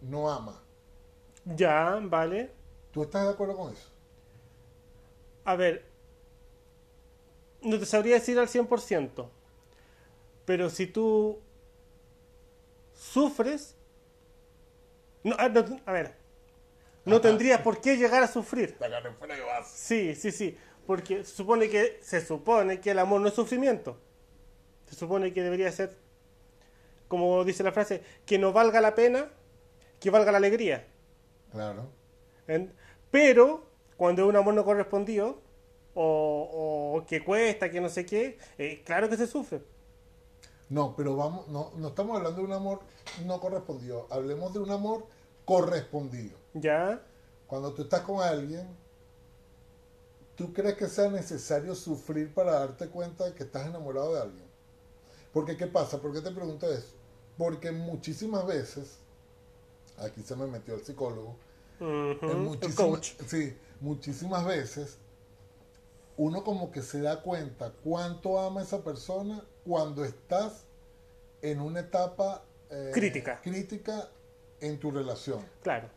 no 0.00 0.30
ama? 0.30 0.62
Ya, 1.44 1.98
vale. 2.02 2.50
¿Tú 2.92 3.02
estás 3.02 3.24
de 3.24 3.30
acuerdo 3.30 3.56
con 3.56 3.72
eso? 3.72 3.88
A 5.44 5.54
ver, 5.54 5.84
no 7.62 7.78
te 7.78 7.86
sabría 7.86 8.14
decir 8.14 8.38
al 8.38 8.48
100%, 8.48 9.28
pero 10.44 10.70
si 10.70 10.86
tú 10.86 11.38
sufres, 12.92 13.76
no, 15.22 15.36
a 15.38 15.92
ver, 15.92 16.16
no 17.04 17.20
tendrías 17.20 17.60
por 17.60 17.80
qué 17.80 17.96
llegar 17.96 18.22
a 18.22 18.28
sufrir. 18.28 18.76
Sí, 19.66 20.14
sí, 20.14 20.32
sí. 20.32 20.58
Porque 20.86 21.24
supone 21.24 21.68
que, 21.68 21.98
se 22.02 22.24
supone 22.24 22.80
que 22.80 22.90
el 22.90 22.98
amor 22.98 23.20
no 23.20 23.28
es 23.28 23.34
sufrimiento. 23.34 23.98
Se 24.88 24.96
supone 24.96 25.32
que 25.32 25.42
debería 25.42 25.70
ser, 25.72 25.96
como 27.08 27.44
dice 27.44 27.62
la 27.62 27.72
frase, 27.72 28.02
que 28.24 28.38
no 28.38 28.52
valga 28.52 28.80
la 28.80 28.94
pena, 28.94 29.30
que 30.00 30.10
valga 30.10 30.32
la 30.32 30.38
alegría. 30.38 30.86
Claro. 31.52 31.88
Pero, 33.10 33.66
cuando 33.96 34.22
es 34.22 34.28
un 34.28 34.36
amor 34.36 34.54
no 34.54 34.64
correspondido, 34.64 35.40
o, 35.94 37.04
que 37.08 37.24
cuesta, 37.24 37.70
que 37.70 37.80
no 37.80 37.88
sé 37.88 38.04
qué, 38.04 38.38
eh, 38.58 38.82
claro 38.84 39.08
que 39.08 39.16
se 39.16 39.26
sufre. 39.26 39.62
No, 40.68 40.94
pero 40.96 41.16
vamos, 41.16 41.48
no, 41.48 41.72
no 41.76 41.88
estamos 41.88 42.16
hablando 42.16 42.40
de 42.40 42.46
un 42.46 42.52
amor 42.52 42.80
no 43.24 43.40
correspondido. 43.40 44.06
Hablemos 44.10 44.52
de 44.52 44.58
un 44.58 44.70
amor 44.70 45.06
correspondido. 45.44 46.36
Ya. 46.54 47.00
Cuando 47.46 47.72
tú 47.72 47.82
estás 47.82 48.00
con 48.00 48.20
alguien, 48.20 48.66
¿tú 50.34 50.52
crees 50.52 50.74
que 50.74 50.88
sea 50.88 51.08
necesario 51.08 51.74
sufrir 51.74 52.34
para 52.34 52.58
darte 52.58 52.88
cuenta 52.88 53.24
de 53.24 53.34
que 53.34 53.44
estás 53.44 53.66
enamorado 53.66 54.14
de 54.14 54.20
alguien? 54.20 54.46
Porque, 55.32 55.56
¿qué 55.56 55.66
pasa? 55.66 56.00
¿Por 56.00 56.12
qué 56.12 56.20
te 56.20 56.32
pregunto 56.32 56.70
eso? 56.70 56.95
Porque 57.36 57.72
muchísimas 57.72 58.46
veces, 58.46 58.98
aquí 59.98 60.22
se 60.22 60.36
me 60.36 60.46
metió 60.46 60.74
el 60.74 60.84
psicólogo, 60.84 61.36
muchísimas, 61.78 63.14
Sí, 63.26 63.56
muchísimas 63.80 64.44
veces 64.46 64.98
uno 66.16 66.44
como 66.44 66.70
que 66.70 66.82
se 66.82 67.00
da 67.00 67.20
cuenta 67.20 67.72
cuánto 67.84 68.40
ama 68.40 68.60
a 68.60 68.64
esa 68.64 68.82
persona 68.82 69.42
cuando 69.64 70.04
estás 70.04 70.64
en 71.42 71.60
una 71.60 71.80
etapa 71.80 72.42
eh, 72.70 72.90
crítica. 72.92 73.40
crítica 73.42 74.08
en 74.60 74.78
tu 74.78 74.90
relación. 74.90 75.44
Claro. 75.62 75.90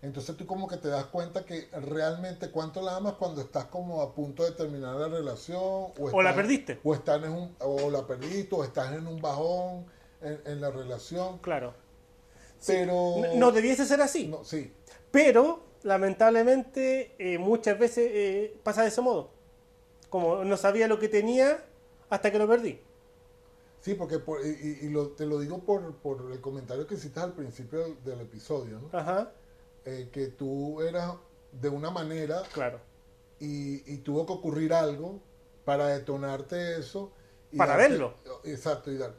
Entonces 0.00 0.36
tú 0.36 0.46
como 0.46 0.66
que 0.66 0.78
te 0.78 0.88
das 0.88 1.04
cuenta 1.06 1.44
que 1.44 1.68
realmente 1.72 2.50
cuánto 2.50 2.82
la 2.82 2.96
amas 2.96 3.14
cuando 3.14 3.40
estás 3.40 3.66
como 3.66 4.02
a 4.02 4.14
punto 4.14 4.42
de 4.42 4.50
terminar 4.50 4.96
la 4.96 5.06
relación. 5.06 5.92
O, 5.96 6.22
la 6.22 6.34
perdiste. 6.34 6.80
O, 6.82 6.92
estás 6.94 7.22
en 7.22 7.30
un, 7.30 7.54
o 7.60 7.88
la 7.88 8.04
perdiste, 8.04 8.52
o 8.54 8.64
estás 8.64 8.92
en 8.92 9.06
un 9.06 9.20
bajón. 9.20 9.86
En, 10.22 10.60
la 10.60 10.70
relación. 10.70 11.38
Claro. 11.38 11.74
Pero... 12.66 13.16
No, 13.34 13.52
debiese 13.52 13.86
ser 13.86 14.00
así. 14.00 14.28
No, 14.28 14.44
sí. 14.44 14.72
Pero, 15.10 15.62
lamentablemente, 15.82 17.14
eh, 17.18 17.38
muchas 17.38 17.78
veces 17.78 18.10
eh, 18.12 18.56
pasa 18.62 18.82
de 18.82 18.88
ese 18.88 19.00
modo. 19.00 19.30
Como 20.08 20.44
no 20.44 20.56
sabía 20.56 20.88
lo 20.88 20.98
que 20.98 21.08
tenía 21.08 21.64
hasta 22.10 22.30
que 22.30 22.38
lo 22.38 22.46
perdí. 22.48 22.80
Sí, 23.80 23.94
porque 23.94 24.20
y, 24.44 24.94
te 25.16 25.26
lo 25.26 25.40
digo 25.40 25.58
por, 25.58 25.96
por, 25.96 26.30
el 26.30 26.40
comentario 26.40 26.86
que 26.86 26.94
hiciste 26.94 27.18
al 27.18 27.32
principio 27.32 27.96
del, 28.04 28.20
episodio, 28.20 28.78
¿no? 28.78 28.96
Ajá. 28.96 29.32
Eh, 29.84 30.08
que 30.12 30.28
tú 30.28 30.80
eras 30.82 31.14
de 31.50 31.68
una 31.68 31.90
manera 31.90 32.42
claro. 32.52 32.78
y, 33.40 33.96
tuvo 33.98 34.24
que 34.24 34.32
ocurrir 34.34 34.72
algo 34.72 35.20
para 35.64 35.88
detonarte 35.88 36.78
eso. 36.78 37.10
para 37.56 37.76
verlo. 37.76 38.14
Exacto, 38.44 38.92
y 38.92 38.98
dar. 38.98 39.14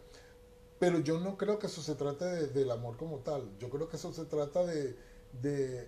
Pero 0.83 0.99
yo 0.99 1.19
no 1.19 1.37
creo 1.37 1.59
que 1.59 1.67
eso 1.67 1.81
se 1.81 1.95
trate 1.95 2.25
del 2.47 2.69
amor 2.71 2.97
como 2.97 3.19
tal. 3.19 3.49
Yo 3.59 3.69
creo 3.69 3.87
que 3.87 3.95
eso 3.95 4.11
se 4.11 4.25
trata 4.25 4.65
de, 4.65 4.95
de, 5.41 5.87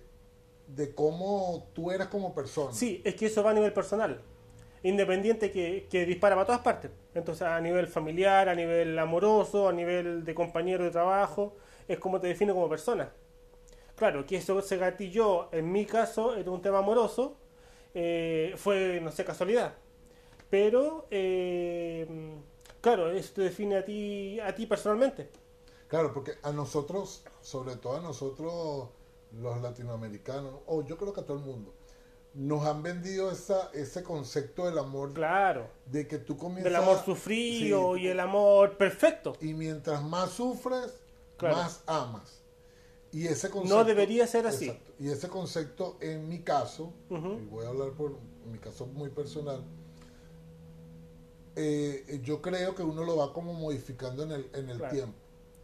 de 0.68 0.94
cómo 0.94 1.68
tú 1.74 1.90
eras 1.90 2.08
como 2.08 2.34
persona. 2.34 2.72
Sí, 2.72 3.02
es 3.04 3.14
que 3.14 3.26
eso 3.26 3.42
va 3.42 3.50
a 3.50 3.54
nivel 3.54 3.72
personal 3.72 4.22
independiente 4.82 5.50
que, 5.50 5.86
que 5.90 6.06
dispara 6.06 6.36
para 6.36 6.46
todas 6.46 6.60
partes. 6.60 6.90
Entonces, 7.14 7.42
a 7.42 7.60
nivel 7.60 7.88
familiar, 7.88 8.48
a 8.48 8.54
nivel 8.54 8.98
amoroso, 8.98 9.68
a 9.68 9.72
nivel 9.72 10.24
de 10.24 10.34
compañero 10.34 10.84
de 10.84 10.90
trabajo, 10.90 11.56
es 11.88 11.98
como 11.98 12.20
te 12.20 12.28
define 12.28 12.52
como 12.52 12.68
persona. 12.68 13.12
Claro, 13.96 14.26
que 14.26 14.36
eso 14.36 14.60
se 14.62 14.76
gatilló, 14.76 15.52
en 15.52 15.72
mi 15.72 15.86
caso, 15.86 16.36
en 16.36 16.48
un 16.48 16.62
tema 16.62 16.78
amoroso, 16.78 17.36
eh, 17.94 18.54
fue, 18.56 19.00
no 19.02 19.10
sé, 19.10 19.24
casualidad. 19.24 19.74
Pero, 20.50 21.06
eh, 21.10 22.06
claro, 22.86 23.10
eso 23.10 23.32
te 23.34 23.42
define 23.42 23.78
a 23.78 23.84
ti, 23.84 24.38
a 24.38 24.54
ti 24.54 24.64
personalmente. 24.64 25.28
Claro, 25.88 26.12
porque 26.12 26.34
a 26.44 26.52
nosotros, 26.52 27.24
sobre 27.40 27.74
todo 27.74 27.96
a 27.96 28.00
nosotros 28.00 28.90
los 29.32 29.60
latinoamericanos, 29.60 30.54
o 30.66 30.84
yo 30.84 30.96
creo 30.96 31.12
que 31.12 31.22
a 31.22 31.26
todo 31.26 31.36
el 31.38 31.42
mundo, 31.42 31.74
nos 32.34 32.64
han 32.64 32.84
vendido 32.84 33.32
esa, 33.32 33.70
ese 33.74 34.04
concepto 34.04 34.66
del 34.66 34.78
amor. 34.78 35.14
Claro. 35.14 35.68
De 35.86 36.06
que 36.06 36.18
tú 36.18 36.36
comienzas. 36.36 36.64
Del 36.64 36.76
amor 36.76 37.04
sufrido 37.04 37.96
y 37.96 38.06
el 38.06 38.20
amor 38.20 38.76
perfecto. 38.76 39.32
Y 39.40 39.54
mientras 39.54 40.04
más 40.04 40.30
sufres, 40.30 40.94
más 41.42 41.82
amas. 41.86 42.40
Y 43.10 43.26
ese 43.26 43.50
concepto. 43.50 43.78
No 43.78 43.84
debería 43.84 44.28
ser 44.28 44.46
así. 44.46 44.72
Y 45.00 45.08
ese 45.08 45.28
concepto, 45.28 45.96
en 46.00 46.28
mi 46.28 46.42
caso, 46.42 46.92
y 47.10 47.46
voy 47.46 47.64
a 47.64 47.68
hablar 47.70 47.90
por 47.94 48.16
mi 48.48 48.58
caso 48.58 48.86
muy 48.86 49.10
personal, 49.10 49.64
eh, 51.56 52.20
yo 52.22 52.40
creo 52.42 52.74
que 52.74 52.82
uno 52.82 53.02
lo 53.04 53.16
va 53.16 53.32
como 53.32 53.54
modificando 53.54 54.22
en 54.22 54.32
el, 54.32 54.50
en 54.54 54.70
el 54.70 54.88
tiempo. 54.90 55.18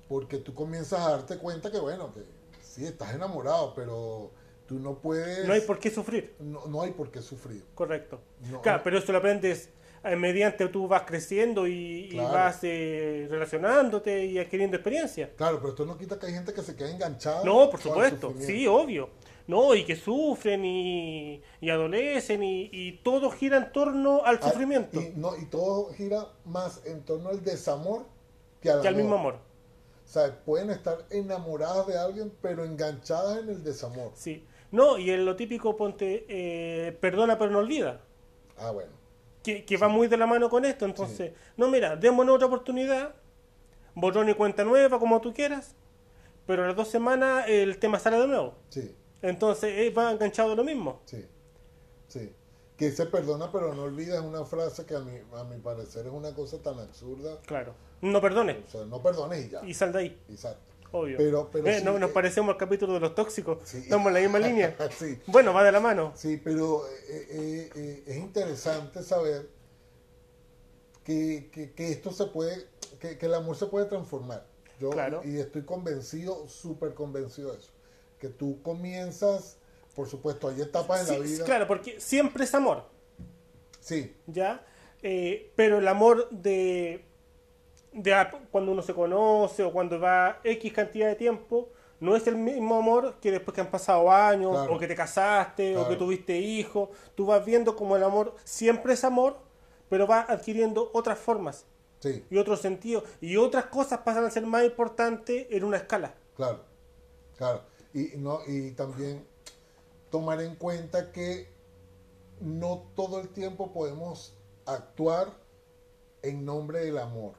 Porque 0.08 0.38
tú 0.38 0.54
comienzas 0.54 1.00
a 1.00 1.10
darte 1.10 1.38
cuenta 1.38 1.70
que, 1.70 1.78
bueno, 1.78 2.12
que 2.12 2.22
sí, 2.60 2.84
estás 2.84 3.14
enamorado, 3.14 3.74
pero 3.74 4.30
no 4.70 4.98
puedes... 4.98 5.46
No 5.46 5.52
hay 5.52 5.60
por 5.60 5.78
qué 5.78 5.90
sufrir. 5.90 6.34
No, 6.40 6.82
hay 6.82 6.92
por 6.92 7.10
qué 7.10 7.20
sufrir. 7.22 7.64
Correcto. 7.74 8.20
claro, 8.62 8.82
pero 8.82 8.98
esto 8.98 9.12
lo 9.12 9.18
aprendes 9.18 9.68
eh, 10.04 10.16
mediante 10.16 10.68
tú 10.68 10.88
vas 10.88 11.02
creciendo 11.02 11.66
y, 11.66 12.14
vas 12.16 12.60
eh, 12.62 13.26
relacionándote 13.30 14.24
y 14.24 14.38
adquiriendo 14.38 14.76
experiencia. 14.76 15.30
Claro, 15.36 15.58
pero 15.58 15.70
esto 15.70 15.86
no 15.86 15.96
quita 15.96 16.18
que 16.18 16.26
hay 16.26 16.32
gente 16.32 16.52
que 16.52 16.62
se 16.62 16.74
queda 16.74 16.90
enganchada. 16.90 17.44
No, 17.44 17.70
por 17.70 17.80
supuesto, 17.80 18.34
sí, 18.38 18.66
obvio. 18.66 19.10
No, 19.46 19.74
y 19.74 19.84
que 19.84 19.96
sufren 19.96 20.64
y, 20.64 21.42
y 21.60 21.70
adolecen 21.70 22.42
y, 22.42 23.00
todo 23.02 23.30
gira 23.30 23.56
en 23.56 23.72
torno 23.72 24.24
al 24.24 24.38
ah, 24.42 24.50
sufrimiento. 24.50 25.00
Y, 25.00 25.12
no, 25.16 25.36
y 25.36 25.46
todo 25.46 25.92
gira 25.94 26.28
más 26.44 26.82
en 26.84 27.02
torno 27.02 27.30
al 27.30 27.42
desamor 27.42 28.06
que 28.60 28.70
al, 28.70 28.80
que 28.80 28.88
al 28.88 28.96
mismo 28.96 29.16
amor. 29.16 29.34
O 29.34 30.08
sea, 30.08 30.44
pueden 30.44 30.70
estar 30.70 31.04
enamoradas 31.10 31.86
de 31.86 31.98
alguien, 31.98 32.32
pero 32.42 32.64
enganchadas 32.64 33.38
en 33.38 33.48
el 33.48 33.64
desamor. 33.64 34.12
Sí. 34.14 34.44
No, 34.70 34.98
y 34.98 35.10
en 35.10 35.24
lo 35.24 35.36
típico, 35.36 35.76
ponte, 35.76 36.26
eh, 36.28 36.92
perdona 36.92 37.38
pero 37.38 37.50
no 37.50 37.58
olvida. 37.58 38.00
Ah, 38.58 38.70
bueno. 38.70 38.90
Que, 39.42 39.76
va 39.76 39.88
muy 39.88 40.06
de 40.06 40.16
la 40.16 40.26
mano 40.26 40.48
con 40.48 40.64
esto. 40.64 40.84
Entonces, 40.84 41.32
no, 41.56 41.68
mira, 41.68 41.96
démonos 41.96 42.36
otra 42.36 42.46
oportunidad, 42.46 43.14
borrón 43.94 44.28
y 44.28 44.34
cuenta 44.34 44.64
nueva, 44.64 44.98
como 44.98 45.20
tú 45.20 45.34
quieras, 45.34 45.74
pero 46.46 46.64
a 46.64 46.68
las 46.68 46.76
dos 46.76 46.88
semanas 46.88 47.46
el 47.48 47.78
tema 47.78 47.98
sale 47.98 48.18
de 48.18 48.28
nuevo. 48.28 48.54
Sí. 48.68 48.94
Entonces, 49.22 49.72
eh, 49.76 49.90
va 49.90 50.12
enganchado 50.12 50.54
lo 50.54 50.64
mismo. 50.64 51.00
Sí, 51.04 51.24
sí. 52.08 52.32
Que 52.76 52.90
se 52.90 53.06
perdona 53.06 53.52
pero 53.52 53.72
no 53.74 53.82
olvida 53.82 54.16
es 54.16 54.22
una 54.22 54.44
frase 54.44 54.84
que 54.84 54.96
a 54.96 55.00
mi, 55.00 55.12
a 55.34 55.44
mi 55.44 55.58
parecer 55.58 56.06
es 56.06 56.12
una 56.12 56.34
cosa 56.34 56.60
tan 56.60 56.78
absurda. 56.78 57.40
Claro. 57.46 57.74
No 58.00 58.20
perdones. 58.20 58.56
O 58.66 58.70
sea, 58.70 58.84
no 58.84 59.00
perdones 59.00 59.46
y 59.46 59.50
ya. 59.50 59.64
Y 59.64 59.74
sal 59.74 59.92
de 59.92 59.98
ahí. 60.00 60.22
Exacto. 60.28 60.72
Obvio. 60.90 61.16
Pero, 61.16 61.48
pero 61.50 61.66
eh, 61.68 61.80
no, 61.82 61.98
nos 61.98 62.10
eh, 62.10 62.12
parecemos 62.12 62.52
al 62.52 62.58
capítulo 62.58 62.94
de 62.94 63.00
los 63.00 63.14
tóxicos. 63.14 63.72
Estamos 63.72 64.08
en 64.08 64.14
la 64.14 64.20
misma 64.20 64.38
línea. 64.40 64.76
sí. 64.98 65.18
Bueno, 65.26 65.54
va 65.54 65.64
de 65.64 65.72
la 65.72 65.80
mano. 65.80 66.12
Sí, 66.14 66.40
pero 66.42 66.84
es 67.08 68.16
interesante 68.16 69.02
saber 69.02 69.48
que, 71.04 71.72
que, 71.74 71.90
esto 71.90 72.12
se 72.12 72.26
puede, 72.26 72.66
que, 73.00 73.18
el 73.20 73.34
amor 73.34 73.56
se 73.56 73.66
puede 73.66 73.86
transformar. 73.86 74.46
Yo, 74.78 74.90
Y 75.24 75.38
estoy 75.38 75.62
convencido, 75.62 76.48
súper 76.48 76.94
convencido 76.94 77.52
de 77.52 77.58
eso. 77.58 77.71
Que 78.22 78.28
tú 78.28 78.62
comienzas, 78.62 79.58
por 79.96 80.08
supuesto, 80.08 80.48
hay 80.48 80.62
etapas 80.62 81.10
en 81.10 81.18
la 81.18 81.24
vida. 81.26 81.44
Claro, 81.44 81.66
porque 81.66 82.00
siempre 82.00 82.44
es 82.44 82.54
amor. 82.54 82.84
Sí. 83.80 84.16
¿Ya? 84.26 84.64
pero 85.56 85.78
el 85.78 85.88
amor 85.88 86.30
de 86.30 87.04
de 87.92 88.26
cuando 88.50 88.72
uno 88.72 88.82
se 88.82 88.94
conoce 88.94 89.62
o 89.62 89.72
cuando 89.72 90.00
va 90.00 90.40
X 90.44 90.72
cantidad 90.72 91.08
de 91.08 91.14
tiempo, 91.14 91.70
no 92.00 92.16
es 92.16 92.26
el 92.26 92.36
mismo 92.36 92.76
amor 92.76 93.16
que 93.20 93.30
después 93.30 93.54
que 93.54 93.60
han 93.60 93.70
pasado 93.70 94.10
años, 94.10 94.56
o 94.68 94.78
que 94.78 94.86
te 94.86 94.94
casaste, 94.94 95.76
o 95.76 95.88
que 95.88 95.96
tuviste 95.96 96.36
hijos. 96.38 96.88
Tú 97.14 97.26
vas 97.26 97.44
viendo 97.44 97.76
como 97.76 97.96
el 97.96 98.02
amor 98.02 98.34
siempre 98.44 98.94
es 98.94 99.04
amor, 99.04 99.36
pero 99.88 100.06
va 100.06 100.20
adquiriendo 100.20 100.90
otras 100.94 101.18
formas 101.18 101.66
y 102.30 102.36
otros 102.38 102.60
sentidos. 102.60 103.04
Y 103.20 103.36
otras 103.36 103.66
cosas 103.66 104.00
pasan 104.00 104.24
a 104.24 104.30
ser 104.30 104.46
más 104.46 104.64
importantes 104.64 105.46
en 105.50 105.64
una 105.64 105.76
escala. 105.76 106.14
Claro, 106.34 106.64
claro. 107.36 107.62
Y, 107.94 108.16
no, 108.16 108.40
y 108.46 108.72
también 108.72 109.26
tomar 110.10 110.40
en 110.40 110.56
cuenta 110.56 111.12
que 111.12 111.48
no 112.40 112.84
todo 112.94 113.20
el 113.20 113.28
tiempo 113.28 113.72
podemos 113.72 114.34
actuar 114.66 115.32
en 116.22 116.44
nombre 116.44 116.80
del 116.84 116.98
amor. 116.98 117.34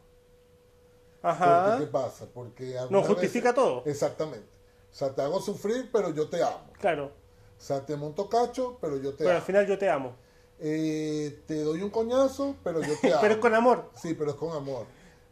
Ajá. 1.21 1.77
¿Qué 1.79 1.87
pasa? 1.87 2.25
Porque 2.33 2.75
no 2.89 3.01
justifica 3.03 3.53
todo. 3.53 3.83
Exactamente. 3.85 4.47
O 4.91 4.95
sea, 4.95 5.13
te 5.15 5.21
hago 5.21 5.39
sufrir, 5.41 5.89
pero 5.91 6.13
yo 6.13 6.29
te 6.29 6.43
amo. 6.43 6.71
Claro. 6.79 7.05
O 7.57 7.61
sea, 7.61 7.85
te 7.85 7.95
monto 7.95 8.29
cacho, 8.29 8.77
pero 8.81 8.97
yo 8.97 9.13
te 9.13 9.23
amo. 9.23 9.29
Pero 9.29 9.35
al 9.37 9.41
final 9.41 9.67
yo 9.67 9.77
te 9.77 9.89
amo. 9.89 10.15
Eh, 10.59 11.41
te 11.47 11.63
doy 11.63 11.81
un 11.81 11.89
coñazo, 11.89 12.55
pero 12.63 12.81
yo 12.81 12.93
te 13.01 13.11
amo. 13.11 13.17
pero 13.21 13.33
es 13.35 13.39
con 13.39 13.55
amor. 13.55 13.89
Sí, 13.95 14.13
pero 14.13 14.31
es 14.31 14.35
con 14.35 14.55
amor. 14.55 14.85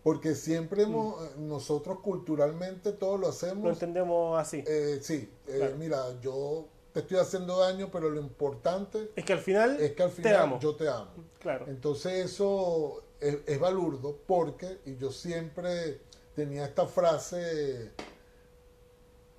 Porque 0.04 0.34
siempre 0.36 0.84
hemos, 0.84 1.16
mm. 1.38 1.48
nosotros 1.48 2.00
culturalmente 2.00 2.92
todo 2.92 3.18
lo 3.18 3.30
hacemos. 3.30 3.64
Lo 3.64 3.70
entendemos 3.72 4.40
así. 4.40 4.64
Eh, 4.66 5.00
sí, 5.02 5.30
eh, 5.48 5.76
mira, 5.78 6.20
yo 6.22 6.68
te 6.94 7.02
estoy 7.02 7.18
haciendo 7.18 7.60
daño, 7.60 7.90
pero 7.92 8.10
lo 8.10 8.20
importante 8.20 9.12
es 9.16 9.24
que 9.24 9.34
al 9.34 9.40
final, 9.40 9.80
es 9.80 9.92
que 9.92 10.04
al 10.04 10.12
final 10.12 10.32
te 10.32 10.38
amo. 10.38 10.60
yo 10.60 10.76
te 10.76 10.90
amo. 10.90 11.12
Claro. 11.40 11.66
Entonces 11.68 12.26
eso 12.26 13.04
es, 13.20 13.38
es 13.46 13.60
balurdo 13.60 14.18
porque, 14.26 14.80
y 14.86 14.98
yo 14.98 15.12
siempre 15.12 16.00
tenía 16.36 16.66
esta 16.66 16.88
frase 16.88 17.92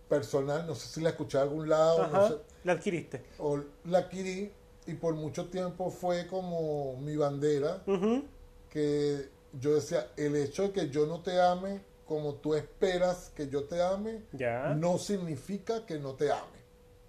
personal, 0.09 0.66
no 0.66 0.75
sé 0.75 0.88
si 0.88 1.01
la 1.01 1.09
escuché 1.09 1.38
a 1.38 1.42
algún 1.42 1.68
lado. 1.68 2.44
la 2.64 2.72
adquiriste. 2.72 3.22
O 3.38 3.61
la 3.85 3.98
adquirí 3.98 4.53
y 4.87 4.94
por 4.94 5.14
mucho 5.14 5.46
tiempo 5.46 5.90
fue 5.90 6.27
como 6.27 6.96
mi 6.98 7.16
bandera, 7.16 7.83
que 8.68 9.29
yo 9.61 9.75
decía, 9.75 10.09
el 10.17 10.37
hecho 10.37 10.65
de 10.65 10.73
que 10.73 10.91
yo 10.91 11.07
no 11.07 11.21
te 11.21 11.41
ame 11.41 11.81
como 12.07 12.35
tú 12.35 12.55
esperas 12.55 13.33
que 13.35 13.49
yo 13.49 13.65
te 13.65 13.83
ame, 13.83 14.23
no 14.77 14.99
significa 14.99 15.87
que 15.87 15.99
no 15.99 16.15
te 16.15 16.31
ame. 16.31 16.62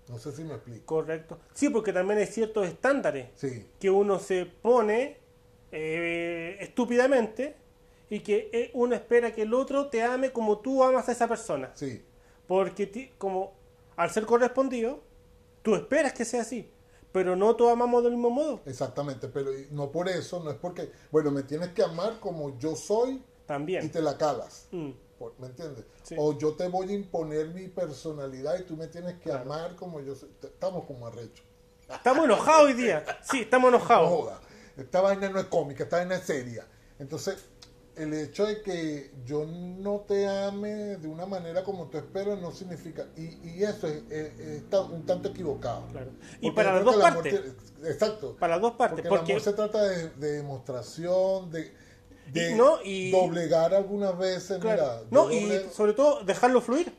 No 0.08 0.18
sé 0.18 0.32
si 0.32 0.44
me 0.44 0.56
explico. 0.56 0.86
Correcto. 0.86 1.40
Sí, 1.54 1.70
porque 1.70 1.94
también 1.94 2.20
hay 2.20 2.28
ciertos 2.28 2.68
estándares 2.68 3.30
sí. 3.36 3.68
que 3.80 3.90
uno 3.90 4.20
se 4.20 4.46
pone 4.46 5.18
eh, 5.72 6.58
estúpidamente 6.60 7.56
y 8.10 8.20
que 8.20 8.50
eh, 8.52 8.72
uno 8.74 8.96
espera 8.96 9.34
que 9.34 9.44
el 9.44 9.54
otro 9.54 9.88
te 9.88 10.04
ame 10.04 10.32
como 10.32 10.60
tú 10.60 10.84
amas 10.84 11.08
a 11.10 11.14
esa 11.14 11.28
persona. 11.28 11.72
Sí. 11.74 12.04
Porque 12.48 13.12
como 13.18 13.54
al 13.96 14.12
ser 14.12 14.26
correspondido, 14.26 15.02
tú 15.62 15.76
esperas 15.76 16.14
que 16.14 16.26
sea 16.26 16.42
así, 16.42 16.70
pero 17.14 17.38
no 17.38 17.56
todos 17.56 17.72
amamos 17.72 18.04
del 18.04 18.14
mismo 18.14 18.32
modo. 18.32 18.62
Exactamente, 18.66 19.30
pero 19.30 19.52
no 19.72 19.92
por 19.92 20.10
eso, 20.10 20.44
no 20.44 20.50
es 20.50 20.58
porque, 20.58 20.92
bueno, 21.12 21.32
me 21.32 21.44
tienes 21.44 21.70
que 21.70 21.84
amar 21.84 22.20
como 22.20 22.58
yo 22.58 22.76
soy 22.76 23.24
también 23.46 23.86
y 23.86 23.90
te 23.90 24.02
la 24.02 24.18
calas. 24.18 24.68
Mm. 24.72 24.90
¿Me 25.38 25.48
entiendes? 25.48 25.86
O 26.18 26.38
yo 26.38 26.54
te 26.56 26.68
voy 26.68 26.90
a 26.90 26.94
imponer 26.94 27.48
mi 27.54 27.70
personalidad 27.70 28.60
y 28.60 28.64
tú 28.64 28.76
me 28.76 28.88
tienes 28.88 29.20
que 29.20 29.32
amar 29.32 29.78
como 29.78 30.02
yo 30.02 30.16
soy. 30.16 30.30
Estamos 30.42 30.84
como 30.86 31.08
arrechos. 31.08 31.46
Estamos 31.88 32.26
enojados 32.26 32.64
hoy 32.64 32.74
día. 32.74 33.06
Sí, 33.22 33.42
estamos 33.42 33.70
enojados. 33.74 34.34
esta 34.76 35.00
vaina 35.00 35.30
no 35.30 35.40
es 35.40 35.46
cómica, 35.46 35.84
esta 35.84 35.98
vaina 35.98 36.16
es 36.16 36.24
seria. 36.24 36.68
Entonces, 37.00 37.46
el 37.96 38.14
hecho 38.14 38.46
de 38.46 38.62
que 38.62 39.12
yo 39.26 39.46
no 39.46 40.02
te 40.02 40.28
ame 40.28 40.98
de 40.98 41.08
una 41.08 41.26
manera 41.26 41.64
como 41.64 41.88
tú 41.88 41.98
esperas 41.98 42.40
no 42.40 42.52
significa, 42.52 43.06
y, 43.16 43.64
eso 43.64 43.88
es, 43.88 44.64
un 44.72 45.06
tanto 45.06 45.30
equivocado. 45.30 45.84
Y 46.42 46.52
para 46.52 46.74
las 46.74 46.84
dos 46.84 46.98
partes. 46.98 47.42
exacto. 47.84 48.36
Para 48.40 48.56
las 48.56 48.62
dos 48.62 48.74
partes. 48.74 49.06
Porque, 49.08 49.34
el 49.34 49.38
amor 49.38 49.42
se 49.42 49.54
trata 49.54 49.84
de, 49.84 50.10
demostración, 50.10 51.52
de, 51.52 51.72
doblegar 53.12 53.74
algunas 53.74 54.18
veces. 54.18 54.60
no, 55.12 55.32
y 55.32 55.68
sobre 55.72 55.94
todo 55.94 56.24
dejarlo 56.24 56.62
fluir. 56.62 56.94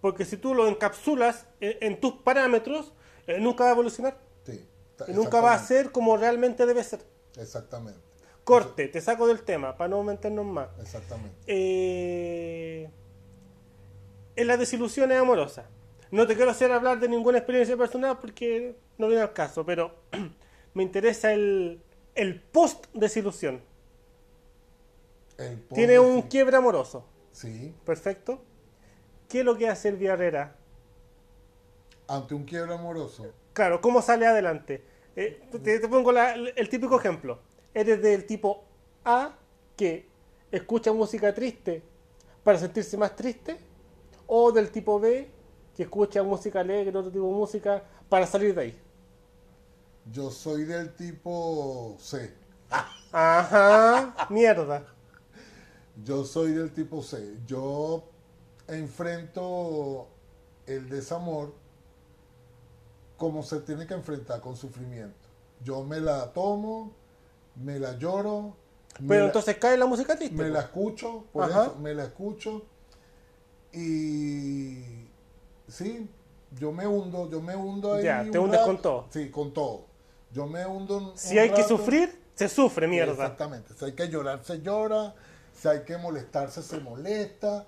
Porque 0.00 0.24
si 0.24 0.36
tú 0.36 0.54
lo 0.54 0.66
encapsulas 0.66 1.46
en, 1.60 2.00
tus 2.00 2.14
parámetros, 2.14 2.92
eh, 3.26 3.38
nunca 3.38 3.64
va 3.64 3.70
a 3.70 3.72
evolucionar. 3.74 4.18
Sí, 4.44 4.66
y 5.06 5.12
nunca 5.12 5.40
va 5.40 5.54
a 5.54 5.58
ser 5.58 5.92
como 5.92 6.16
realmente 6.16 6.66
debe 6.66 6.82
ser. 6.82 7.00
Exactamente. 7.36 8.11
Corte, 8.44 8.88
te 8.88 9.00
saco 9.00 9.28
del 9.28 9.42
tema 9.42 9.76
para 9.76 9.88
no 9.88 10.02
meternos 10.02 10.44
más. 10.44 10.68
Exactamente. 10.80 11.36
Eh, 11.46 12.90
en 14.34 14.46
las 14.46 14.58
desilusiones 14.58 15.18
amorosas. 15.18 15.66
No 16.10 16.26
te 16.26 16.34
quiero 16.34 16.50
hacer 16.50 16.72
hablar 16.72 16.98
de 16.98 17.08
ninguna 17.08 17.38
experiencia 17.38 17.76
personal 17.76 18.18
porque 18.18 18.76
no 18.98 19.06
viene 19.06 19.22
al 19.22 19.32
caso, 19.32 19.64
pero 19.64 19.94
me 20.74 20.82
interesa 20.82 21.32
el, 21.32 21.80
el 22.14 22.40
post-desilusión. 22.40 23.62
Tiene 25.74 25.98
un 25.98 26.22
quiebre 26.22 26.56
amoroso. 26.56 27.04
Sí. 27.32 27.74
Perfecto. 27.84 28.42
¿Qué 29.28 29.40
es 29.40 29.44
lo 29.44 29.56
que 29.56 29.68
hace 29.68 29.88
el 29.88 29.96
Villarrera? 29.96 30.56
Ante 32.06 32.34
un 32.34 32.44
quiebre 32.44 32.74
amoroso. 32.74 33.32
Claro, 33.52 33.80
¿cómo 33.80 34.02
sale 34.02 34.26
adelante? 34.26 34.84
Eh, 35.16 35.42
te, 35.62 35.88
pongo 35.88 36.12
el 36.12 36.68
típico 36.68 36.98
ejemplo 36.98 37.38
eres 37.74 38.02
del 38.02 38.26
tipo 38.26 38.64
A 39.04 39.34
que 39.76 40.08
escucha 40.50 40.92
música 40.92 41.34
triste 41.34 41.82
para 42.44 42.58
sentirse 42.58 42.96
más 42.96 43.14
triste 43.16 43.56
o 44.26 44.52
del 44.52 44.70
tipo 44.70 44.98
B 45.00 45.28
que 45.76 45.84
escucha 45.84 46.22
música 46.22 46.60
alegre, 46.60 46.96
otro 46.96 47.10
tipo 47.10 47.26
de 47.26 47.32
música 47.32 47.82
para 48.08 48.26
salir 48.26 48.54
de 48.54 48.60
ahí. 48.60 48.78
Yo 50.10 50.30
soy 50.30 50.64
del 50.64 50.94
tipo 50.94 51.96
C. 51.98 52.34
Ajá, 53.12 54.26
mierda. 54.30 54.84
Yo 56.04 56.24
soy 56.24 56.52
del 56.52 56.72
tipo 56.72 57.02
C. 57.02 57.38
Yo 57.46 58.04
enfrento 58.68 60.08
el 60.66 60.88
desamor 60.88 61.54
como 63.16 63.42
se 63.42 63.60
tiene 63.60 63.86
que 63.86 63.94
enfrentar 63.94 64.40
con 64.40 64.56
sufrimiento. 64.56 65.28
Yo 65.62 65.84
me 65.84 66.00
la 66.00 66.32
tomo, 66.32 66.92
me 67.56 67.78
la 67.78 67.96
lloro. 67.98 68.56
Pero 69.08 69.26
entonces 69.26 69.56
cae 69.56 69.76
la 69.76 69.86
música 69.86 70.16
triste. 70.16 70.36
Me 70.36 70.48
la 70.48 70.60
escucho, 70.60 71.24
por 71.32 71.48
eso, 71.48 71.76
me 71.80 71.94
la 71.94 72.04
escucho. 72.04 72.62
Y 73.72 75.06
sí, 75.66 76.08
yo 76.58 76.72
me 76.72 76.86
hundo, 76.86 77.30
yo 77.30 77.40
me 77.40 77.56
hundo 77.56 77.94
ahí. 77.94 78.04
Ya, 78.04 78.24
te 78.30 78.38
hundes 78.38 78.60
con 78.60 78.82
todo. 78.82 79.06
Sí, 79.10 79.30
con 79.30 79.52
todo. 79.52 79.86
Yo 80.30 80.46
me 80.46 80.66
hundo. 80.66 81.12
si 81.16 81.38
hay 81.38 81.50
que 81.50 81.64
sufrir, 81.64 82.22
se 82.34 82.48
sufre, 82.48 82.86
mierda. 82.86 83.12
Exactamente. 83.12 83.74
Si 83.74 83.84
hay 83.84 83.92
que 83.92 84.08
llorar, 84.08 84.44
se 84.44 84.60
llora. 84.60 85.14
Si 85.54 85.68
hay 85.68 85.84
que 85.84 85.96
molestarse, 85.96 86.62
se 86.62 86.78
molesta. 86.80 87.66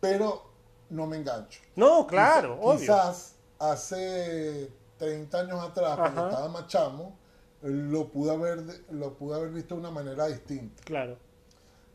Pero 0.00 0.50
no 0.88 1.06
me 1.06 1.16
engancho. 1.16 1.60
No, 1.76 2.06
claro, 2.06 2.58
obvio. 2.60 2.80
Quizás 2.80 3.34
hace 3.58 4.72
30 4.98 5.40
años 5.40 5.62
atrás, 5.62 5.96
cuando 5.96 6.28
estaba 6.28 6.48
machamo, 6.48 7.18
lo 7.62 8.08
pude 8.08 8.32
haber 8.32 8.64
lo 8.90 9.14
pude 9.14 9.36
haber 9.36 9.50
visto 9.50 9.74
de 9.74 9.80
una 9.80 9.90
manera 9.90 10.26
distinta. 10.26 10.82
Claro. 10.84 11.16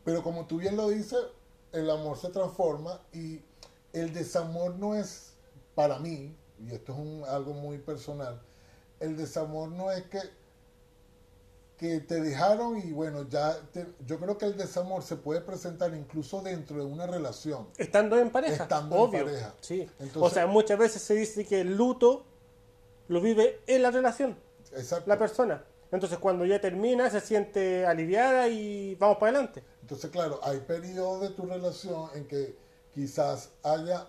Pero 0.04 0.22
como 0.22 0.46
tú 0.46 0.58
bien 0.58 0.76
lo 0.76 0.90
dices, 0.90 1.20
el 1.72 1.90
amor 1.90 2.18
se 2.18 2.30
transforma 2.30 3.02
y 3.12 3.42
el 3.94 4.14
desamor 4.14 4.76
no 4.76 4.96
es 4.96 5.34
para 5.74 6.00
mí, 6.00 6.36
y 6.60 6.74
esto 6.74 6.94
es 6.94 7.00
un, 7.00 7.24
algo 7.28 7.54
muy 7.54 7.80
personal, 7.80 8.42
el 9.00 9.18
desamor 9.18 9.70
no 9.70 9.92
es 9.92 10.04
que 10.04 10.20
que 11.78 12.00
te 12.00 12.22
dejaron 12.22 12.78
y 12.78 12.94
bueno, 12.94 13.28
ya 13.28 13.58
yo 14.06 14.18
creo 14.18 14.38
que 14.38 14.46
el 14.46 14.56
desamor 14.56 15.04
se 15.04 15.18
puede 15.18 15.42
presentar 15.42 15.94
incluso 15.94 16.42
dentro 16.42 16.78
de 16.78 16.86
una 16.86 17.06
relación. 17.06 17.68
Estando 17.78 18.18
en 18.18 18.30
pareja. 18.30 18.64
Estando 18.64 19.04
en 19.04 19.12
pareja. 19.12 19.54
Sí. 19.60 19.86
o 20.16 20.30
sea, 20.30 20.48
muchas 20.48 20.80
veces 20.80 21.02
se 21.02 21.16
dice 21.16 21.46
que 21.46 21.60
el 21.60 21.76
luto 21.76 22.24
lo 23.10 23.20
vive 23.20 23.60
en 23.68 23.82
la 23.82 23.92
relación 23.92 24.38
la 25.06 25.18
persona. 25.18 25.64
Entonces 25.92 26.18
cuando 26.18 26.46
ya 26.46 26.60
termina 26.60 27.10
se 27.10 27.22
siente 27.22 27.86
aliviada 27.86 28.48
y 28.50 28.96
vamos 28.96 29.18
para 29.18 29.32
adelante. 29.32 29.64
Entonces 29.82 30.10
claro, 30.12 30.40
hay 30.44 30.60
periodos 30.60 31.22
de 31.22 31.30
tu 31.30 31.46
relación 31.46 32.10
en 32.16 32.28
que 32.28 32.56
quizás 32.94 33.52
haya 33.64 34.08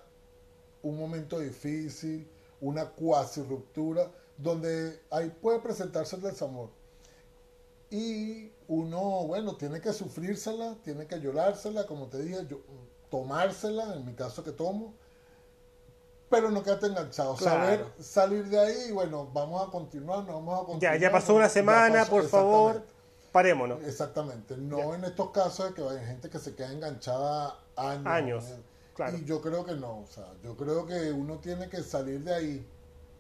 un 0.83 0.99
momento 0.99 1.39
difícil, 1.39 2.29
una 2.61 2.87
cuasi 2.91 3.43
ruptura, 3.43 4.11
donde 4.39 5.01
ahí 5.11 5.31
puede 5.41 5.61
presentarse 5.61 6.17
el 6.17 6.23
desamor. 6.23 6.71
Y 7.91 8.51
uno, 8.69 9.25
bueno, 9.27 9.57
tiene 9.57 9.81
que 9.81 9.93
sufrírsela, 9.93 10.77
tiene 10.83 11.07
que 11.07 11.21
llorársela, 11.21 11.87
como 11.87 12.07
te 12.07 12.23
dije, 12.23 12.47
yo, 12.49 12.61
tomársela, 13.11 13.95
en 13.95 14.05
mi 14.05 14.15
caso 14.15 14.43
que 14.43 14.53
tomo, 14.53 14.95
pero 16.29 16.51
no 16.51 16.63
quedarte 16.63 16.87
enganchado. 16.87 17.37
Saber 17.37 17.85
salir 18.01 18.47
de 18.47 18.59
ahí, 18.59 18.93
bueno, 18.93 19.29
vamos 19.33 19.67
a 19.67 19.71
continuar, 19.71 20.25
no 20.25 20.35
vamos 20.35 20.55
a 20.55 20.67
continuar. 20.67 20.95
Ya, 20.95 21.01
ya 21.01 21.13
pasó 21.13 21.35
una 21.35 21.49
semana, 21.49 22.05
por 22.05 22.29
favor, 22.29 22.83
parémonos. 23.33 23.83
Exactamente, 23.85 24.57
no 24.57 24.95
en 24.95 25.05
estos 25.05 25.31
casos 25.31 25.69
de 25.69 25.75
que 25.75 25.89
hay 25.89 26.05
gente 26.05 26.29
que 26.29 26.39
se 26.39 26.55
queda 26.55 26.73
enganchada 26.73 27.59
años. 27.77 28.07
Años, 28.07 28.45
Y 29.21 29.25
yo 29.25 29.41
creo 29.41 29.65
que 29.65 29.75
no, 29.75 30.01
o 30.01 30.07
sea, 30.07 30.33
yo 30.43 30.57
creo 30.57 30.87
que 30.87 31.13
uno 31.13 31.39
tiene 31.39 31.69
que 31.69 31.83
salir 31.83 32.21
de 32.25 32.35
ahí. 32.35 32.67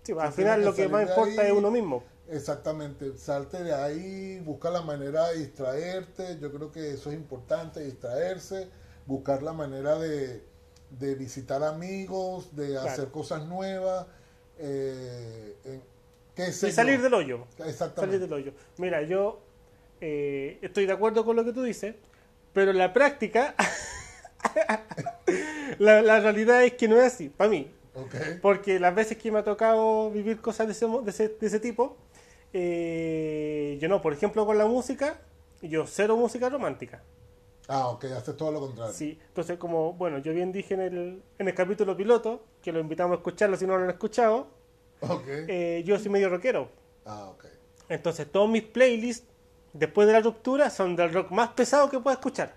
Sí, 0.03 0.12
al 0.19 0.33
final 0.33 0.64
lo 0.64 0.75
que 0.75 0.88
más 0.88 1.09
importa 1.09 1.47
es 1.47 1.53
uno 1.53 1.71
mismo. 1.71 2.03
Exactamente, 2.29 3.16
salte 3.19 3.62
de 3.62 3.73
ahí, 3.73 4.40
busca 4.40 4.69
la 4.71 4.83
manera 4.83 5.29
de 5.29 5.38
distraerte, 5.38 6.38
yo 6.40 6.53
creo 6.53 6.73
que 6.73 6.95
eso 6.95 7.11
es 7.11 7.16
importante, 7.16 7.81
distraerse, 7.81 8.69
buscar 9.07 9.45
la 9.45 9.53
manera 9.53 9.97
de 9.97 10.42
de 10.90 11.14
visitar 11.14 11.62
amigos, 11.62 12.55
de 12.55 12.79
hacer 12.79 13.09
cosas 13.09 13.46
nuevas. 13.46 14.07
Eh, 14.59 15.81
y 16.37 16.53
salir 16.53 17.01
del 17.01 17.14
hoyo. 17.14 17.46
Salir 17.94 18.20
del 18.20 18.33
hoyo. 18.33 18.53
Mira, 18.77 19.03
yo 19.03 19.40
eh, 20.01 20.59
estoy 20.61 20.87
de 20.87 20.92
acuerdo 20.92 21.25
con 21.25 21.37
lo 21.37 21.44
que 21.44 21.53
tú 21.53 21.62
dices, 21.62 21.94
pero 22.53 22.70
en 22.72 22.79
la 22.79 22.92
práctica, 22.92 23.55
la, 25.79 26.20
realidad 26.20 26.64
es 26.64 26.75
que 26.75 26.88
no 26.88 26.96
es 27.01 27.14
así, 27.14 27.29
para 27.29 27.51
mí. 27.51 27.70
Porque 28.42 28.79
las 28.79 28.94
veces 28.94 29.16
que 29.16 29.33
me 29.33 29.38
ha 29.38 29.44
tocado 29.44 30.11
vivir 30.11 30.40
cosas 30.42 30.66
de 30.66 30.72
ese, 30.75 30.87
de 30.87 31.11
ese, 31.11 31.29
de 31.29 31.46
ese 31.46 31.61
tipo, 31.61 31.96
eh, 32.53 33.79
yo 33.81 33.88
no, 33.88 34.03
por 34.03 34.12
ejemplo, 34.12 34.44
con 34.44 34.59
la 34.59 34.66
música, 34.66 35.18
yo 35.62 35.87
cero 35.87 36.16
música 36.16 36.51
romántica. 36.51 37.03
Ah, 37.68 37.88
ok, 37.88 38.05
haces 38.05 38.37
todo 38.37 38.52
lo 38.52 38.61
contrario. 38.61 38.92
Sí, 38.94 39.18
entonces 39.29 39.59
como, 39.59 39.92
bueno, 39.94 40.18
yo 40.18 40.33
bien 40.33 40.52
dije 40.52 40.74
en 40.74 40.81
el, 40.81 41.22
en 41.38 41.48
el 41.48 41.55
capítulo 41.55 41.96
piloto, 41.96 42.44
que 42.62 42.72
lo 42.72 42.81
invitamos 42.81 43.16
a 43.16 43.18
escucharlo 43.18 43.57
si 43.57 43.66
no 43.66 43.76
lo 43.76 43.85
han 43.85 43.90
escuchado, 43.90 44.48
okay. 45.00 45.44
Eh, 45.48 45.83
yo 45.85 45.98
soy 45.98 46.11
medio 46.11 46.29
rockero. 46.29 46.68
Ah, 47.05 47.29
ok. 47.29 47.44
Entonces 47.88 48.31
todos 48.31 48.48
mis 48.48 48.62
playlists, 48.62 49.26
después 49.72 50.07
de 50.07 50.12
la 50.12 50.20
ruptura, 50.20 50.70
son 50.70 50.94
del 50.94 51.12
rock 51.12 51.31
más 51.31 51.50
pesado 51.50 51.90
que 51.90 51.98
pueda 51.98 52.14
escuchar. 52.14 52.55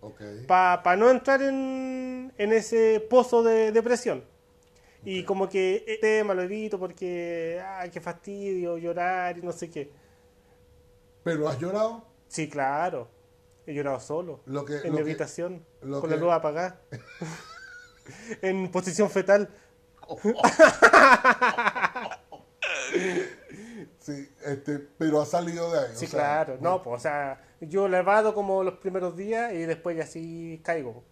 Ok. 0.00 0.20
Para 0.46 0.96
no 0.96 1.10
entrar 1.10 1.42
en, 1.42 2.32
en 2.36 2.52
ese 2.52 3.00
pozo 3.08 3.42
de 3.42 3.70
depresión. 3.70 4.24
Y 5.04 5.24
como 5.24 5.48
que 5.48 5.76
este 5.76 5.96
tema 5.96 6.34
lo 6.34 6.42
evito 6.42 6.78
porque, 6.78 7.62
ay, 7.64 7.90
qué 7.90 8.00
fastidio, 8.00 8.76
llorar 8.76 9.38
y 9.38 9.42
no 9.42 9.52
sé 9.52 9.70
qué. 9.70 9.90
¿Pero 11.22 11.48
has 11.48 11.58
llorado? 11.58 12.04
Sí, 12.28 12.48
claro. 12.48 13.08
He 13.70 13.72
llorado 13.74 14.00
solo. 14.00 14.40
Lo 14.46 14.64
que, 14.64 14.78
en 14.78 14.92
mi 14.92 14.98
habitación. 14.98 15.64
con 15.80 16.10
la 16.10 16.16
luz 16.16 16.32
apagada. 16.32 16.80
en 18.42 18.68
posición 18.72 19.08
fetal. 19.08 19.48
sí, 24.00 24.28
este, 24.44 24.80
pero 24.98 25.20
ha 25.22 25.26
salido 25.26 25.70
de 25.70 25.78
ahí. 25.78 25.92
Sí, 25.94 26.08
claro. 26.08 26.58
No, 26.60 26.82
pues, 26.82 26.98
o 26.98 27.02
sea, 27.02 27.40
yo 27.60 27.86
lavado 27.86 28.34
como 28.34 28.64
los 28.64 28.74
primeros 28.78 29.16
días 29.16 29.52
y 29.52 29.58
después 29.58 29.96
ya 29.96 30.02
así 30.02 30.60
caigo. 30.64 31.04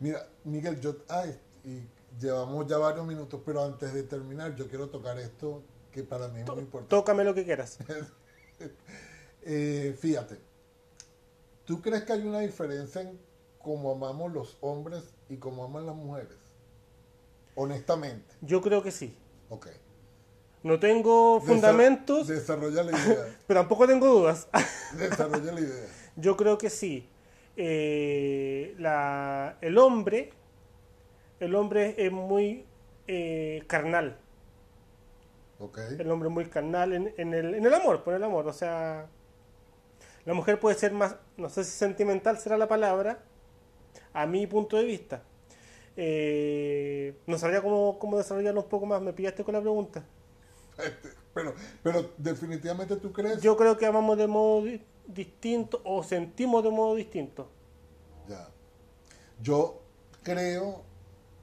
Mira, 0.00 0.26
Miguel, 0.42 0.80
yo, 0.80 0.96
ay, 1.08 1.38
y 1.62 1.82
llevamos 2.18 2.66
ya 2.66 2.78
varios 2.78 3.06
minutos, 3.06 3.40
pero 3.46 3.62
antes 3.62 3.94
de 3.94 4.02
terminar, 4.02 4.56
yo 4.56 4.66
quiero 4.66 4.88
tocar 4.88 5.20
esto 5.20 5.62
que 5.92 6.02
para 6.02 6.26
mí 6.26 6.40
es 6.40 6.48
muy 6.48 6.62
importante. 6.62 6.90
Tócame 6.90 7.22
lo 7.22 7.32
que 7.32 7.44
quieras. 7.44 7.78
eh, 9.42 9.96
fíjate, 10.00 10.50
¿Tú 11.72 11.80
crees 11.80 12.02
que 12.02 12.12
hay 12.12 12.20
una 12.20 12.40
diferencia 12.40 13.00
en 13.00 13.18
cómo 13.58 13.92
amamos 13.92 14.30
los 14.30 14.58
hombres 14.60 15.14
y 15.30 15.38
cómo 15.38 15.64
aman 15.64 15.86
las 15.86 15.94
mujeres? 15.94 16.36
Honestamente. 17.54 18.34
Yo 18.42 18.60
creo 18.60 18.82
que 18.82 18.90
sí. 18.90 19.16
Ok. 19.48 19.68
No 20.62 20.78
tengo 20.78 21.40
fundamentos. 21.40 22.26
Desarrolla 22.28 22.82
la 22.82 22.90
idea. 22.92 23.38
pero 23.46 23.60
tampoco 23.60 23.86
tengo 23.86 24.06
dudas. 24.06 24.48
Desarrolla 24.98 25.50
la 25.50 25.60
idea. 25.60 25.88
Yo 26.16 26.36
creo 26.36 26.58
que 26.58 26.68
sí. 26.68 27.08
eh, 27.56 28.76
el 29.62 29.78
hombre, 29.78 30.34
el 31.40 31.54
hombre 31.54 31.94
es 31.96 32.12
muy 32.12 32.66
eh, 33.06 33.64
carnal. 33.66 34.18
El 35.98 36.10
hombre 36.10 36.28
es 36.28 36.34
muy 36.34 36.44
carnal 36.50 36.92
en, 36.92 37.14
en, 37.16 37.32
el, 37.32 37.54
en 37.54 37.64
el 37.64 37.72
amor, 37.72 38.04
por 38.04 38.12
el 38.12 38.22
amor. 38.22 38.46
O 38.46 38.52
sea, 38.52 39.08
la 40.24 40.34
mujer 40.34 40.60
puede 40.60 40.76
ser 40.76 40.92
más, 40.92 41.16
no 41.36 41.48
sé 41.48 41.64
si 41.64 41.70
sentimental 41.70 42.38
será 42.38 42.56
la 42.56 42.68
palabra, 42.68 43.24
a 44.12 44.26
mi 44.26 44.46
punto 44.46 44.76
de 44.76 44.84
vista. 44.84 45.22
Eh, 45.96 47.18
no 47.26 47.38
sabría 47.38 47.60
cómo, 47.60 47.98
cómo 47.98 48.18
desarrollarlo 48.18 48.62
un 48.62 48.68
poco 48.68 48.86
más, 48.86 49.02
me 49.02 49.12
pillaste 49.12 49.44
con 49.44 49.54
la 49.54 49.60
pregunta. 49.60 50.04
Este, 50.78 51.10
pero, 51.34 51.54
pero 51.82 52.10
definitivamente 52.16 52.96
tú 52.96 53.12
crees... 53.12 53.40
Yo 53.40 53.56
creo 53.56 53.76
que 53.76 53.86
amamos 53.86 54.16
de 54.16 54.26
modo 54.26 54.64
distinto 55.06 55.80
o 55.84 56.02
sentimos 56.02 56.62
de 56.62 56.70
modo 56.70 56.94
distinto. 56.94 57.48
Ya. 58.28 58.48
Yo 59.40 59.82
creo, 60.22 60.82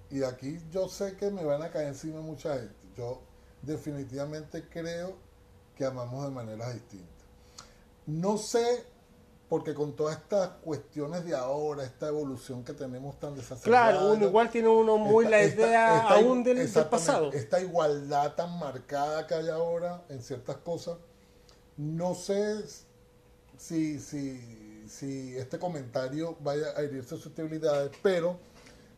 y 0.09 0.23
aquí 0.23 0.59
yo 0.71 0.87
sé 0.87 1.15
que 1.17 1.29
me 1.31 1.43
van 1.43 1.61
a 1.61 1.69
caer 1.69 1.87
encima 1.89 2.21
mucha 2.21 2.55
gente, 2.55 2.75
yo 2.95 3.21
definitivamente 3.61 4.63
creo 4.69 5.15
que 5.75 5.85
amamos 5.85 6.23
de 6.25 6.31
maneras 6.31 6.73
distintas. 6.73 7.18
No 8.09 8.37
sé, 8.37 8.83
porque 9.49 9.75
con 9.75 9.95
todas 9.95 10.17
estas 10.17 10.49
cuestiones 10.63 11.25
de 11.25 11.35
ahora, 11.35 11.83
esta 11.83 12.07
evolución 12.07 12.63
que 12.63 12.73
tenemos 12.73 13.19
tan 13.19 13.35
desacelerada. 13.35 13.91
Claro, 13.91 14.13
uno 14.13 14.25
igual 14.25 14.49
tiene 14.49 14.67
uno 14.67 14.97
muy 14.97 15.27
la 15.27 15.43
idea 15.43 16.07
aún 16.07 16.43
del, 16.43 16.67
pasado. 16.89 17.31
Esta 17.33 17.61
igualdad 17.61 18.33
tan 18.33 18.57
marcada 18.57 19.27
que 19.27 19.35
hay 19.35 19.49
ahora 19.49 20.03
en 20.09 20.23
ciertas 20.23 20.57
cosas. 20.57 20.97
No 21.77 22.15
sé 22.15 22.63
si, 23.57 23.99
si, 23.99 24.87
si 24.87 25.37
este 25.37 25.59
comentario 25.59 26.35
vaya 26.39 26.69
a 26.75 26.81
herir 26.81 27.03
susceptibilidades, 27.03 27.91
pero 28.01 28.37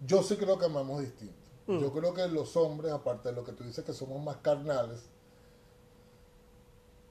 yo 0.05 0.23
sí 0.23 0.37
creo 0.37 0.57
que 0.57 0.65
amamos 0.65 1.01
distinto. 1.01 1.35
Mm. 1.67 1.79
Yo 1.79 1.91
creo 1.91 2.13
que 2.13 2.27
los 2.29 2.55
hombres, 2.55 2.93
aparte 2.93 3.29
de 3.29 3.35
lo 3.35 3.43
que 3.43 3.51
tú 3.51 3.65
dices 3.65 3.83
que 3.83 3.91
somos 3.91 4.23
más 4.23 4.37
carnales, 4.37 5.01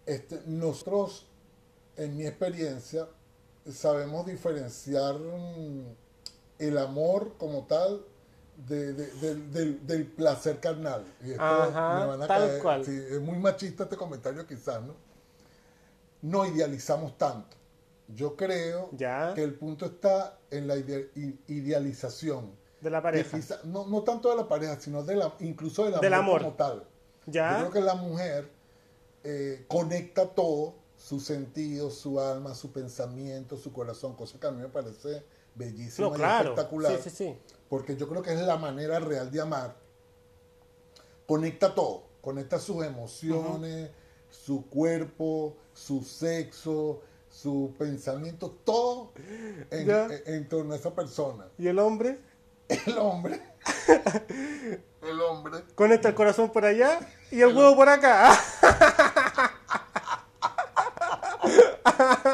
este, 0.06 0.40
nosotros 0.46 1.29
en 2.00 2.16
mi 2.16 2.26
experiencia, 2.26 3.06
sabemos 3.70 4.24
diferenciar 4.26 5.14
mm, 5.16 5.84
el 6.58 6.78
amor 6.78 7.34
como 7.36 7.66
tal 7.66 8.02
del, 8.56 10.12
placer 10.16 10.60
carnal. 10.60 11.04
Y 11.22 11.32
es 11.32 13.20
muy 13.20 13.38
machista 13.38 13.84
este 13.84 13.96
comentario 13.96 14.46
quizás, 14.46 14.82
¿no? 14.82 14.94
No 16.22 16.46
idealizamos 16.46 17.16
tanto. 17.16 17.56
Yo 18.08 18.34
creo 18.36 18.90
que 19.34 19.42
el 19.42 19.54
punto 19.54 19.86
está 19.86 20.38
en 20.50 20.66
la 20.66 20.76
idealización. 20.76 22.58
De 22.80 22.90
la 22.90 23.02
pareja. 23.02 23.38
no, 23.64 24.02
tanto 24.02 24.30
de 24.30 24.36
la 24.36 24.48
pareja, 24.48 24.80
sino 24.80 25.02
de 25.02 25.16
la, 25.16 25.34
incluso 25.40 25.84
del 26.00 26.14
amor, 26.14 26.42
como 26.42 26.54
tal. 26.54 26.84
¿Ya? 27.26 27.52
Yo 27.52 27.70
creo 27.70 27.72
que 27.72 27.80
la 27.86 27.94
mujer 27.94 28.50
eh, 29.22 29.66
conecta 29.68 30.26
todo 30.26 30.79
su 31.00 31.18
sentido, 31.18 31.90
su 31.90 32.20
alma, 32.20 32.54
su 32.54 32.70
pensamiento, 32.72 33.56
su 33.56 33.72
corazón, 33.72 34.14
cosa 34.14 34.38
que 34.38 34.46
a 34.46 34.50
mí 34.50 34.60
me 34.60 34.68
parece 34.68 35.24
bellísima 35.54 36.08
y 36.08 36.22
espectacular. 36.22 37.00
Porque 37.68 37.96
yo 37.96 38.08
creo 38.08 38.22
que 38.22 38.32
es 38.32 38.40
la 38.40 38.56
manera 38.56 39.00
real 39.00 39.30
de 39.30 39.40
amar. 39.40 39.76
Conecta 41.26 41.74
todo, 41.74 42.02
conecta 42.20 42.58
sus 42.58 42.84
emociones, 42.84 43.90
su 44.28 44.66
cuerpo, 44.66 45.56
su 45.72 46.02
sexo, 46.02 47.00
su 47.30 47.74
pensamiento, 47.78 48.50
todo 48.64 49.12
en, 49.70 50.48
torno 50.48 50.74
a 50.74 50.76
esa 50.76 50.94
persona. 50.94 51.46
¿Y 51.56 51.68
el 51.68 51.78
hombre? 51.78 52.18
El 52.68 52.98
hombre. 52.98 53.40
el 55.02 55.20
hombre. 55.20 55.64
Conecta 55.74 56.08
el 56.08 56.14
corazón 56.14 56.50
por 56.50 56.64
allá 56.64 57.00
y 57.30 57.40
el 57.40 57.56
huevo 57.56 57.74
por 57.74 57.88
acá. 57.88 58.38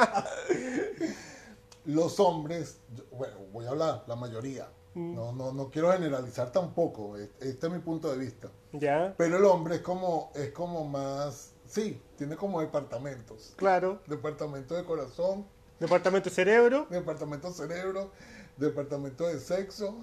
los 1.87 2.19
hombres, 2.21 2.79
bueno, 3.13 3.37
voy 3.53 3.67
a 3.67 3.71
hablar, 3.71 4.05
la 4.07 4.17
mayoría, 4.17 4.69
mm. 4.95 5.15
no, 5.15 5.33
no, 5.33 5.53
no 5.53 5.71
quiero 5.71 5.93
generalizar 5.93 6.51
tampoco, 6.53 7.17
este 7.17 7.67
es 7.67 7.73
mi 7.73 7.79
punto 7.79 8.11
de 8.11 8.19
vista. 8.19 8.51
Ya. 8.73 9.15
Pero 9.17 9.37
el 9.37 9.45
hombre 9.45 9.77
es 9.77 9.83
como, 9.83 10.33
es 10.35 10.51
como 10.51 10.85
más, 10.85 11.53
sí, 11.67 12.01
tiene 12.17 12.37
como 12.37 12.61
departamentos. 12.61 13.55
Claro. 13.57 14.01
Departamento 14.07 14.75
de 14.75 14.85
corazón. 14.85 15.47
Departamento 15.79 16.29
de 16.31 16.35
cerebro. 16.35 16.87
Departamento 16.91 17.49
de 17.49 17.55
cerebro, 17.55 18.11
departamento 18.57 19.27
de 19.27 19.39
sexo, 19.39 19.95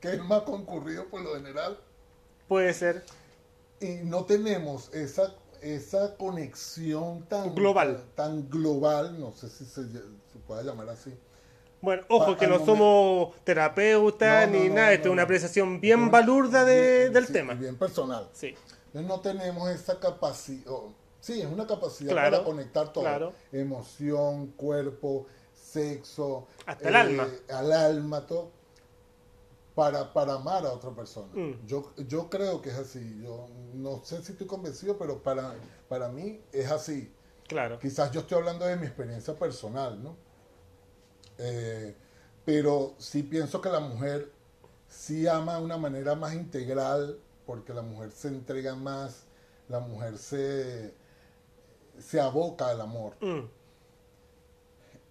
que 0.00 0.14
es 0.14 0.24
más 0.24 0.42
concurrido 0.42 1.06
por 1.06 1.20
lo 1.20 1.34
general. 1.34 1.78
Puede 2.48 2.74
ser. 2.74 3.04
Y 3.80 3.96
no 4.04 4.24
tenemos 4.24 4.92
esa 4.94 5.34
esa 5.64 6.16
conexión 6.16 7.24
tan 7.26 7.54
global, 7.54 8.04
tan 8.14 8.50
global, 8.50 9.18
no 9.18 9.32
sé 9.32 9.48
si 9.48 9.64
se, 9.64 9.82
puede 10.46 10.62
llamar 10.62 10.90
así. 10.90 11.12
Bueno, 11.80 12.02
ojo 12.08 12.36
que 12.36 12.46
no 12.46 12.64
somos 12.64 13.34
terapeutas 13.44 14.48
ni 14.50 14.68
nada, 14.68 14.92
esto 14.92 15.08
es 15.08 15.12
una 15.12 15.22
apreciación 15.22 15.80
bien 15.80 16.10
balurda 16.10 16.64
de, 16.64 17.08
del 17.10 17.26
tema. 17.28 17.54
Bien 17.54 17.76
personal. 17.76 18.28
Sí. 18.32 18.54
no 18.92 19.20
tenemos 19.20 19.70
esa 19.70 19.98
capacidad, 19.98 20.70
sí, 21.20 21.40
es 21.40 21.46
una 21.46 21.66
capacidad 21.66 22.14
para 22.14 22.44
conectar 22.44 22.92
todo. 22.92 23.32
Emoción, 23.50 24.48
cuerpo, 24.48 25.26
sexo. 25.54 26.46
Hasta 26.66 26.88
el 26.88 26.96
alma. 26.96 27.26
Eh, 27.26 27.52
al 27.52 27.72
alma, 27.72 28.26
todo 28.26 28.50
para, 29.74 30.12
para 30.12 30.34
amar 30.34 30.64
a 30.66 30.72
otra 30.72 30.90
persona. 30.90 31.32
Mm. 31.34 31.66
Yo, 31.66 31.92
yo 31.96 32.30
creo 32.30 32.62
que 32.62 32.70
es 32.70 32.76
así. 32.76 33.20
Yo 33.22 33.48
no 33.74 34.04
sé 34.04 34.22
si 34.22 34.32
estoy 34.32 34.46
convencido, 34.46 34.96
pero 34.96 35.22
para, 35.22 35.54
para 35.88 36.08
mí 36.08 36.40
es 36.52 36.70
así. 36.70 37.12
Claro. 37.48 37.78
Quizás 37.78 38.10
yo 38.12 38.20
estoy 38.20 38.38
hablando 38.38 38.64
de 38.64 38.76
mi 38.76 38.86
experiencia 38.86 39.34
personal, 39.34 40.02
¿no? 40.02 40.16
Eh, 41.38 41.94
pero 42.44 42.94
sí 42.98 43.22
pienso 43.22 43.60
que 43.60 43.68
la 43.68 43.80
mujer 43.80 44.30
sí 44.88 45.26
ama 45.26 45.56
de 45.56 45.64
una 45.64 45.76
manera 45.76 46.14
más 46.14 46.34
integral, 46.34 47.18
porque 47.46 47.74
la 47.74 47.82
mujer 47.82 48.12
se 48.12 48.28
entrega 48.28 48.74
más, 48.76 49.24
la 49.68 49.80
mujer 49.80 50.18
se, 50.18 50.94
se 51.98 52.20
aboca 52.20 52.68
al 52.68 52.80
amor. 52.80 53.16
Mm. 53.20 53.48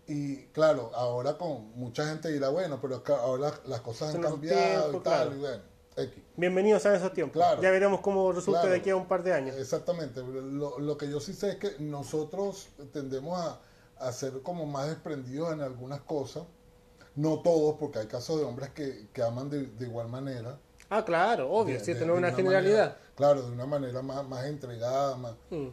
Y 0.08 0.48
claro, 0.48 0.92
ahora 0.94 1.38
con 1.38 1.72
mucha 1.78 2.06
gente 2.08 2.30
dirá, 2.30 2.50
bueno, 2.50 2.80
pero 2.82 3.02
ahora 3.22 3.54
las 3.66 3.82
cosas 3.82 4.14
han 4.14 4.22
cambiado 4.22 4.98
y 4.98 5.00
tal, 5.00 5.34
y 5.34 5.40
bueno, 5.40 5.64
X. 5.96 6.24
Bienvenidos 6.36 6.86
a 6.86 6.96
esos 6.96 7.14
tiempos. 7.14 7.42
Ya 7.62 7.72
veremos 7.72 8.02
cómo 8.02 8.32
resulta 8.34 8.68
de 8.68 8.78
aquí 8.78 8.90
a 8.90 8.98
un 8.98 9.08
par 9.08 9.24
de 9.24 9.34
años. 9.34 9.56
Exactamente. 9.56 10.22
Lo, 10.22 10.78
lo, 10.80 10.98
que 10.98 11.10
yo 11.10 11.22
sí 11.22 11.34
sé 11.34 11.52
es 11.52 11.56
que 11.56 11.76
nosotros 11.80 12.68
tendemos 12.92 13.40
a, 13.40 13.60
a 13.98 14.12
ser 14.12 14.42
como 14.42 14.66
más 14.66 14.88
desprendidos 14.88 15.54
en 15.54 15.62
algunas 15.62 16.02
cosas. 16.02 16.44
No 17.16 17.40
todos, 17.40 17.76
porque 17.80 18.00
hay 18.00 18.08
casos 18.08 18.40
de 18.40 18.46
hombres 18.46 18.72
que, 18.72 19.08
que 19.14 19.22
aman 19.22 19.50
de, 19.50 19.68
de, 19.68 19.86
igual 19.86 20.10
manera. 20.10 20.58
Ah, 20.90 21.06
claro, 21.06 21.50
obvio, 21.50 21.80
si 21.80 21.94
no 21.94 22.14
es 22.14 22.18
una, 22.18 22.32
generalidad. 22.32 22.98
claro, 23.16 23.44
de 23.44 23.52
una 23.52 23.68
manera 23.68 24.02
más, 24.02 24.28
más 24.28 24.46
entregada. 24.46 25.16
Más. 25.16 25.34
Mm. 25.50 25.68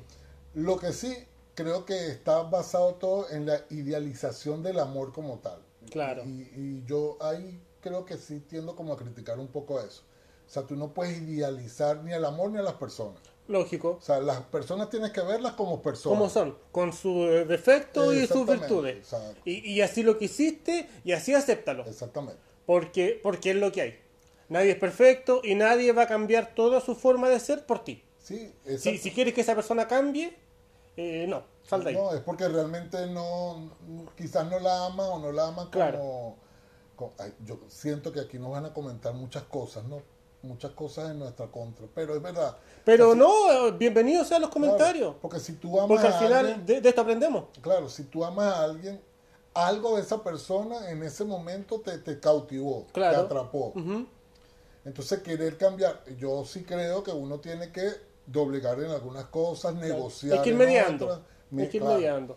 Lo 0.54 0.78
que 0.78 0.92
sí 0.92 1.16
creo 1.54 1.84
que 1.84 2.08
está 2.08 2.42
basado 2.42 2.94
todo 2.94 3.30
en 3.30 3.46
la 3.46 3.64
idealización 3.70 4.62
del 4.62 4.78
amor 4.78 5.12
como 5.12 5.38
tal. 5.38 5.60
Claro. 5.90 6.22
Y, 6.24 6.82
yo 6.84 7.16
ahí 7.20 7.60
creo 7.80 8.04
que 8.04 8.16
sí 8.16 8.40
tiendo 8.40 8.76
como 8.76 8.92
a 8.92 8.96
criticar 8.96 9.38
un 9.38 9.48
poco 9.48 9.80
eso. 9.80 10.02
O 10.46 10.52
sea, 10.52 10.64
tú 10.64 10.76
no 10.76 10.92
puedes 10.92 11.20
idealizar 11.22 12.02
ni 12.02 12.12
al 12.12 12.24
amor 12.24 12.50
ni 12.50 12.58
a 12.58 12.62
las 12.62 12.74
personas. 12.74 13.20
Lógico. 13.46 13.98
O 13.98 14.00
sea, 14.00 14.20
las 14.20 14.42
personas 14.42 14.90
tienes 14.90 15.10
que 15.10 15.20
verlas 15.22 15.52
como 15.54 15.82
personas. 15.82 16.18
Como 16.18 16.30
son, 16.30 16.56
con 16.70 16.92
sus 16.92 17.48
defectos 17.48 18.14
y 18.14 18.26
sus 18.26 18.46
virtudes. 18.46 19.08
Y, 19.44 19.72
y, 19.72 19.80
así 19.80 20.02
lo 20.02 20.18
que 20.18 20.26
hiciste 20.26 20.88
y 21.04 21.12
así 21.12 21.34
acéptalo. 21.34 21.84
Exactamente. 21.84 22.40
Porque, 22.66 23.18
porque 23.22 23.50
es 23.50 23.56
lo 23.56 23.72
que 23.72 23.80
hay. 23.80 23.98
Nadie 24.48 24.72
es 24.72 24.78
perfecto 24.78 25.40
y 25.44 25.54
nadie 25.54 25.92
va 25.92 26.02
a 26.02 26.06
cambiar 26.08 26.54
toda 26.54 26.80
su 26.80 26.94
forma 26.94 27.28
de 27.28 27.40
ser 27.40 27.66
por 27.66 27.84
ti. 27.84 28.02
Sí, 28.18 28.52
si, 28.78 28.98
si 28.98 29.10
quieres 29.10 29.34
que 29.34 29.40
esa 29.40 29.54
persona 29.54 29.88
cambie, 29.88 30.36
eh, 31.00 31.26
no, 31.26 31.42
sal 31.62 31.82
de 31.82 31.90
ahí. 31.90 31.96
No, 31.96 32.12
es 32.12 32.20
porque 32.20 32.46
realmente 32.46 33.06
no, 33.06 33.70
quizás 34.16 34.48
no 34.50 34.58
la 34.60 34.86
ama 34.86 35.08
o 35.08 35.18
no 35.18 35.32
la 35.32 35.48
ama 35.48 35.70
como... 35.70 36.36
yo 37.44 37.60
siento 37.68 38.12
que 38.12 38.20
aquí 38.20 38.38
nos 38.38 38.50
van 38.50 38.66
a 38.66 38.74
comentar 38.74 39.14
muchas 39.14 39.44
cosas, 39.44 39.84
¿no? 39.84 40.02
Muchas 40.42 40.72
cosas 40.72 41.10
en 41.10 41.18
nuestra 41.18 41.46
contra, 41.48 41.86
pero 41.94 42.14
es 42.14 42.22
verdad. 42.22 42.56
Pero 42.84 43.14
no, 43.14 43.72
bienvenidos 43.78 44.28
sean 44.28 44.42
los 44.42 44.50
comentarios. 44.50 45.14
porque 45.20 45.38
si 45.40 45.54
tú 45.54 45.78
amas 45.78 45.88
Porque 45.88 46.06
al 46.06 46.14
final 46.14 46.66
de, 46.66 46.76
esto 46.82 47.00
aprendemos. 47.00 47.44
Claro, 47.60 47.88
si 47.88 48.04
tú 48.04 48.24
amas 48.24 48.54
a 48.54 48.64
alguien, 48.64 49.00
algo 49.54 49.96
de 49.96 50.02
esa 50.02 50.22
persona 50.22 50.90
en 50.90 51.02
ese 51.02 51.24
momento 51.24 51.80
te, 51.80 51.98
te 51.98 52.20
cautivó, 52.20 52.86
te 52.92 53.04
atrapó. 53.04 53.72
Entonces 54.84 55.20
querer 55.20 55.56
cambiar, 55.56 56.02
yo 56.18 56.44
sí 56.44 56.62
creo 56.62 57.02
que 57.02 57.10
uno 57.10 57.38
tiene 57.38 57.70
que 57.70 58.09
doblegar 58.30 58.78
en 58.80 58.90
algunas 58.90 59.26
cosas, 59.26 59.74
negociar. 59.74 60.38
Hay 60.38 60.44
que 60.44 60.50
ir 60.50 60.56
mediando. 60.56 61.22
Hay 61.56 61.68
que 61.68 61.76
ir 61.78 61.84
mediando. 61.84 62.36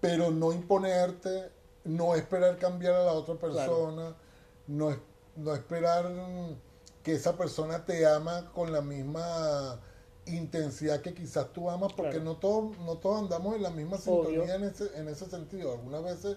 Pero 0.00 0.30
no 0.30 0.52
imponerte 0.52 1.50
no 1.86 2.14
esperar 2.14 2.58
cambiar 2.58 2.94
a 2.94 3.04
la 3.04 3.12
otra 3.12 3.36
persona, 3.36 4.14
no, 4.66 4.96
no 5.36 5.54
esperar 5.54 6.10
que 7.02 7.14
esa 7.14 7.36
persona 7.36 7.84
te 7.84 8.06
ama 8.06 8.50
con 8.52 8.72
la 8.72 8.80
misma 8.80 9.80
intensidad 10.26 11.00
que 11.00 11.14
quizás 11.14 11.52
tú 11.52 11.70
amas, 11.70 11.92
porque 11.92 12.18
no 12.18 12.36
todos 12.36 12.76
no 12.78 12.96
todos 12.96 13.22
andamos 13.22 13.54
en 13.54 13.62
la 13.62 13.70
misma 13.70 13.96
sintonía 13.96 14.56
en 14.56 14.64
ese, 14.64 14.90
en 14.98 15.08
ese 15.08 15.26
sentido. 15.26 15.72
Algunas 15.72 16.02
veces 16.02 16.36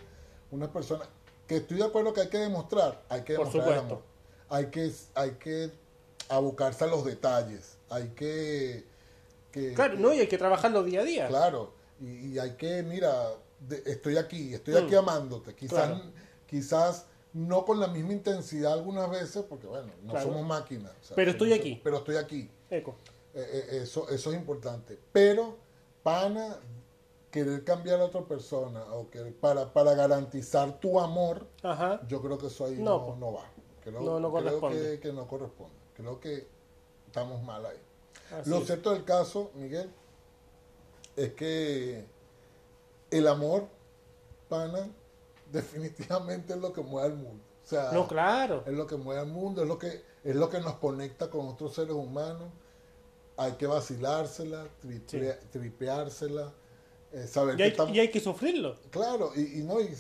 una 0.51 0.71
persona, 0.71 1.05
que 1.47 1.57
estoy 1.57 1.77
de 1.77 1.85
acuerdo 1.85 2.13
que 2.13 2.21
hay 2.21 2.29
que 2.29 2.37
demostrar, 2.37 3.01
hay 3.09 3.23
que 3.23 3.33
demostrar 3.33 3.67
el 3.69 3.79
amor. 3.79 4.01
Hay 4.49 4.67
que, 4.67 4.91
hay 5.15 5.31
que 5.31 5.71
abocarse 6.27 6.83
a 6.83 6.87
los 6.87 7.03
detalles, 7.03 7.77
hay 7.89 8.09
que... 8.09 8.85
claro, 9.75 9.95
no, 9.97 10.13
y 10.13 10.19
hay 10.19 10.27
que 10.27 10.37
trabajarlo 10.37 10.83
día 10.83 11.01
a 11.01 11.03
día. 11.03 11.27
Claro, 11.27 11.73
y, 11.99 12.37
hay 12.37 12.51
que, 12.51 12.83
mira, 12.83 13.33
estoy 13.85 14.17
aquí, 14.17 14.53
estoy 14.53 14.75
aquí 14.75 14.95
mm. 14.95 14.99
amándote. 14.99 15.53
Quizás, 15.55 16.01
quizás 16.45 17.05
no 17.33 17.65
con 17.65 17.79
la 17.79 17.87
misma 17.87 18.13
intensidad 18.13 18.73
algunas 18.73 19.09
veces, 19.09 19.43
porque 19.47 19.67
bueno, 19.67 19.91
no 20.03 20.19
somos 20.21 20.45
máquinas. 20.45 20.93
pero 21.15 21.31
estoy 21.31 21.53
aquí. 21.53 21.79
Pero 21.83 21.97
estoy 21.97 22.15
aquí. 22.15 22.49
Eco. 22.69 22.95
Eh, 23.33 23.45
eh, 23.51 23.79
eso, 23.83 24.09
eso 24.09 24.31
es 24.31 24.37
importante. 24.37 24.97
Pero, 25.11 25.57
pana, 26.03 26.57
querer 27.31 27.63
cambiar 27.63 27.99
a 27.99 28.05
otra 28.05 28.21
persona 28.21 28.83
o 28.93 29.09
que 29.09 29.21
para, 29.21 29.71
para 29.71 29.93
garantizar 29.93 30.79
tu 30.79 30.99
amor, 30.99 31.45
yo 32.07 32.21
creo 32.21 32.37
que 32.37 32.47
eso 32.47 32.65
ahí 32.65 32.75
no, 32.75 33.15
no, 33.17 33.33
va. 33.33 33.45
Creo, 33.83 34.01
no, 34.01 34.19
no 34.19 34.31
corresponde. 34.31 34.99
que, 34.99 35.13
no 35.13 35.27
corresponde. 35.27 35.75
Creo 35.95 36.19
que 36.19 36.47
estamos 37.09 37.41
mal 37.43 37.65
ahí. 37.65 37.77
Lo 38.45 38.61
cierto 38.61 38.91
del 38.91 39.03
caso, 39.03 39.51
Miguel, 39.55 39.89
es 41.15 41.33
que 41.33 42.05
el 43.09 43.27
amor, 43.27 43.67
pana, 44.47 44.87
definitivamente 45.51 46.53
es 46.53 46.59
lo 46.59 46.71
que 46.71 46.81
mueve 46.81 47.07
al 47.07 47.15
mundo. 47.15 47.43
O 47.63 47.67
sea, 47.67 47.91
no, 47.91 48.07
claro. 48.07 48.63
es 48.65 48.73
lo 48.73 48.87
que 48.87 48.95
mueve 48.95 49.21
al 49.21 49.27
mundo, 49.27 49.61
es 49.61 49.67
lo 49.67 49.77
que 49.77 50.03
es 50.23 50.35
lo 50.35 50.49
que 50.49 50.59
nos 50.59 50.75
conecta 50.75 51.29
con 51.29 51.47
otros 51.47 51.73
seres 51.73 51.93
humanos. 51.93 52.49
Hay 53.37 53.53
que 53.53 53.67
vacilársela, 53.67 54.67
tripeársela, 55.51 56.51
eh, 57.13 57.25
saber 57.25 57.59
y 57.59 57.63
hay, 57.63 57.73
que 57.73 57.83
y 57.91 57.99
hay 57.99 58.11
que 58.11 58.19
sufrirlo. 58.19 58.75
Claro, 58.91 59.31
y, 59.35 59.63
no, 59.63 59.79
y, 59.79 59.95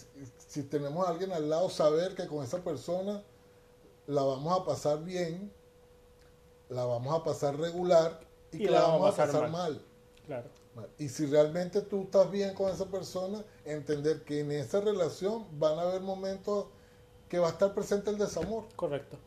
si 0.47 0.63
tenemos 0.63 1.07
a 1.07 1.11
alguien 1.11 1.31
al 1.31 1.49
lado, 1.49 1.69
saber 1.69 2.15
que 2.15 2.27
con 2.27 2.43
esa 2.43 2.61
persona 2.63 3.23
la 4.07 4.23
vamos 4.23 4.59
a 4.59 4.65
pasar 4.65 5.03
bien, 5.03 5.51
la 6.69 6.85
vamos 6.85 7.13
a 7.19 7.23
pasar 7.23 7.57
regular 7.57 8.19
y, 8.51 8.59
que 8.59 8.71
la, 8.71 8.81
vamos, 8.81 9.13
a 9.13 9.25
pasar, 9.25 9.49
mal. 9.49 9.81
Claro. 10.25 10.47
Y 10.97 11.09
si 11.09 11.25
realmente 11.25 11.81
tú 11.81 12.03
estás 12.03 12.31
bien 12.31 12.53
con 12.53 12.71
esa 12.71 12.85
persona, 12.85 13.43
entender 13.65 14.23
que 14.23 14.39
en 14.39 14.51
esa 14.51 14.79
relación 14.79 15.45
van 15.59 15.77
a 15.77 15.81
haber 15.81 16.01
momentos 16.01 16.67
que 17.27 17.39
va 17.39 17.47
a 17.47 17.51
estar 17.51 17.73
presente 17.73 18.09
el 18.09 18.17
desamor. 18.17 18.65
Correcto. 18.75 19.17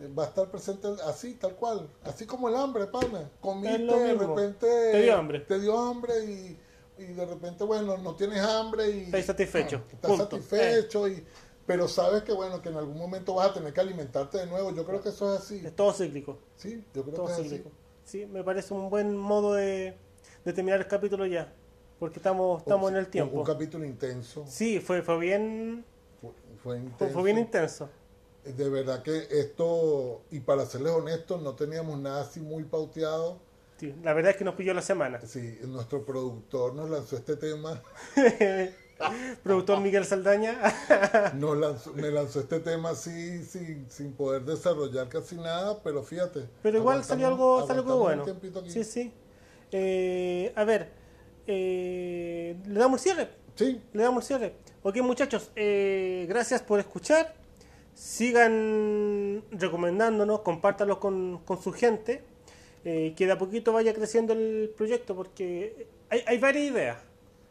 Eh, 0.00 0.08
va 0.16 0.24
a 0.24 0.26
estar 0.26 0.50
presente 0.50 0.88
así, 1.04 1.34
tal 1.34 1.54
cual. 1.56 1.88
Así 2.04 2.26
como 2.26 2.48
el 2.48 2.56
hambre, 2.56 2.86
pana. 2.86 3.30
Comiste, 3.40 3.78
de 3.78 4.14
repente. 4.14 4.66
Te 4.92 5.02
dio 5.02 5.16
hambre. 5.16 5.40
Te 5.40 5.58
dio 5.58 5.78
hambre 5.78 6.24
y, 6.24 7.04
de 7.04 7.26
repente, 7.26 7.64
bueno, 7.64 7.96
no 7.98 8.14
tienes 8.14 8.40
hambre 8.40 8.90
y. 8.90 9.00
Estás 9.04 9.26
satisfecho. 9.26 9.82
Ah, 9.84 9.92
estás 9.94 10.16
satisfecho 10.18 11.08
y. 11.08 11.24
Pero 11.68 11.86
sabes 11.86 12.22
que 12.22 12.32
bueno, 12.32 12.62
que 12.62 12.70
en 12.70 12.76
algún 12.76 12.96
momento 12.96 13.34
vas 13.34 13.50
a 13.50 13.52
tener 13.52 13.74
que 13.74 13.80
alimentarte 13.82 14.38
de 14.38 14.46
nuevo. 14.46 14.74
Yo 14.74 14.86
creo 14.86 15.02
que 15.02 15.10
eso 15.10 15.34
es 15.34 15.42
así. 15.42 15.60
Es 15.62 15.76
todo 15.76 15.92
cíclico. 15.92 16.38
Sí, 16.56 16.82
yo 16.94 17.04
creo 17.04 17.26
que 17.26 17.32
es 17.32 17.38
cíclico. 17.42 17.70
Sí, 18.04 18.24
me 18.24 18.42
parece 18.42 18.72
un 18.72 18.88
buen 18.88 19.14
modo 19.14 19.52
de, 19.52 19.94
de 20.46 20.52
terminar 20.54 20.80
el 20.80 20.86
capítulo 20.86 21.26
ya. 21.26 21.52
Porque 21.98 22.20
estamos, 22.20 22.62
estamos 22.62 22.90
en 22.90 22.96
el 22.96 23.08
tiempo. 23.08 23.36
Un 23.36 23.44
capítulo 23.44 23.84
intenso. 23.84 24.46
Sí, 24.48 24.80
fue, 24.80 25.02
fue 25.02 25.18
bien. 25.18 25.84
Fue, 26.62 26.78
intenso. 26.78 27.12
Fue, 27.12 27.22
bien 27.22 27.36
intenso. 27.36 27.90
De 28.44 28.70
verdad 28.70 29.02
que 29.02 29.26
esto, 29.30 30.22
y 30.30 30.40
para 30.40 30.64
serles 30.64 30.92
honestos, 30.94 31.42
no 31.42 31.54
teníamos 31.54 31.98
nada 31.98 32.22
así 32.22 32.40
muy 32.40 32.64
pauteado. 32.64 33.40
Sí, 33.76 33.94
la 34.02 34.14
verdad 34.14 34.30
es 34.30 34.38
que 34.38 34.44
nos 34.44 34.54
pilló 34.54 34.72
la 34.72 34.80
semana. 34.80 35.20
Sí, 35.20 35.58
nuestro 35.66 36.02
productor 36.02 36.74
nos 36.74 36.88
lanzó 36.88 37.18
este 37.18 37.36
tema. 37.36 37.82
productor 39.42 39.80
Miguel 39.80 40.04
Saldaña. 40.04 40.58
nos 41.34 41.94
me 41.94 42.10
lanzó 42.10 42.40
este 42.40 42.60
tema 42.60 42.90
así, 42.90 43.44
sin, 43.44 43.90
sin 43.90 44.12
poder 44.12 44.42
desarrollar 44.42 45.08
casi 45.08 45.36
nada, 45.36 45.80
pero 45.82 46.02
fíjate. 46.02 46.48
Pero 46.62 46.78
igual 46.78 47.04
salió 47.04 47.26
algo, 47.26 47.66
salió 47.66 47.82
algo 47.82 47.98
bueno. 47.98 48.24
Sí, 48.66 48.84
sí. 48.84 49.12
Eh, 49.70 50.52
a 50.56 50.64
ver, 50.64 50.90
eh, 51.46 52.56
¿le 52.66 52.80
damos 52.80 53.00
el 53.00 53.12
cierre? 53.12 53.30
Sí. 53.54 53.80
Le 53.92 54.02
damos 54.02 54.24
el 54.24 54.26
cierre. 54.26 54.54
Ok, 54.82 54.96
muchachos, 54.98 55.50
eh, 55.56 56.26
gracias 56.28 56.62
por 56.62 56.80
escuchar. 56.80 57.34
Sigan 57.94 59.42
recomendándonos, 59.50 60.40
compártanlo 60.40 61.00
con, 61.00 61.38
con 61.44 61.60
su 61.60 61.72
gente. 61.72 62.22
que 62.84 63.14
de 63.26 63.32
a 63.32 63.36
poquito 63.36 63.72
vaya 63.72 63.92
creciendo 63.92 64.32
el 64.32 64.72
proyecto, 64.76 65.14
porque 65.14 65.88
hay, 66.08 66.22
hay 66.26 66.38
varias 66.38 66.64
ideas. 66.64 67.07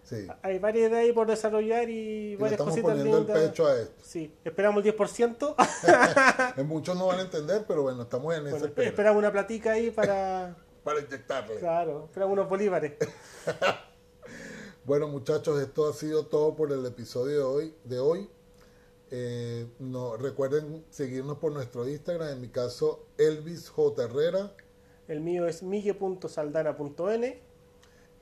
Sí. 0.08 0.26
Hay 0.42 0.58
varias 0.58 0.90
ideas 0.90 1.04
ahí 1.04 1.12
por 1.12 1.28
desarrollar 1.28 1.90
y, 1.90 2.38
varias 2.38 2.62
cositas 2.62 2.96
poniendo 2.96 3.18
el 3.18 3.26
pecho 3.26 3.68
a 3.68 3.78
esto. 3.78 4.02
Sí, 4.02 4.34
esperamos 4.42 4.86
el 4.86 4.96
10%. 4.96 6.64
Muchos 6.66 6.96
no 6.96 7.08
van 7.08 7.20
a 7.20 7.22
entender, 7.24 7.66
pero 7.68 7.82
bueno, 7.82 8.04
estamos 8.04 8.34
en 8.34 8.48
ese. 8.48 8.72
Esperamos 8.78 9.20
una 9.20 9.34
platica 9.34 9.74
ahí 9.74 9.92
para 9.92 10.56
para 10.88 11.02
inyectarle. 11.02 11.58
Claro, 11.58 12.10
pero 12.14 12.30
unos 12.30 12.48
bolívares. 12.48 12.94
bueno, 14.86 15.10
muchachos, 15.10 15.62
esto 15.62 15.90
ha 15.90 15.94
sido 15.94 16.28
todo 16.28 16.56
por 16.56 16.72
el 16.72 16.86
episodio 16.86 17.40
de 17.40 17.44
hoy. 17.44 17.76
De 17.84 18.00
hoy. 18.00 18.30
Eh, 19.12 19.68
no, 19.80 20.16
recuerden 20.16 20.86
seguirnos 20.90 21.40
por 21.40 21.52
nuestro 21.52 21.86
Instagram, 21.90 22.30
en 22.30 22.42
mi 22.42 22.48
caso 22.48 23.08
Elvis 23.18 23.68
J. 23.68 24.04
Herrera. 24.06 24.54
El 25.10 25.20
mío 25.20 25.46
es 25.46 25.62
mille.saldana.n. 25.62 27.42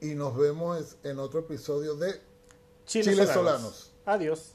Y 0.01 0.15
nos 0.15 0.35
vemos 0.35 0.97
en 1.03 1.19
otro 1.19 1.39
episodio 1.41 1.95
de 1.95 2.21
Chile, 2.85 3.25
Solanos. 3.25 3.91
Adiós. 4.05 4.51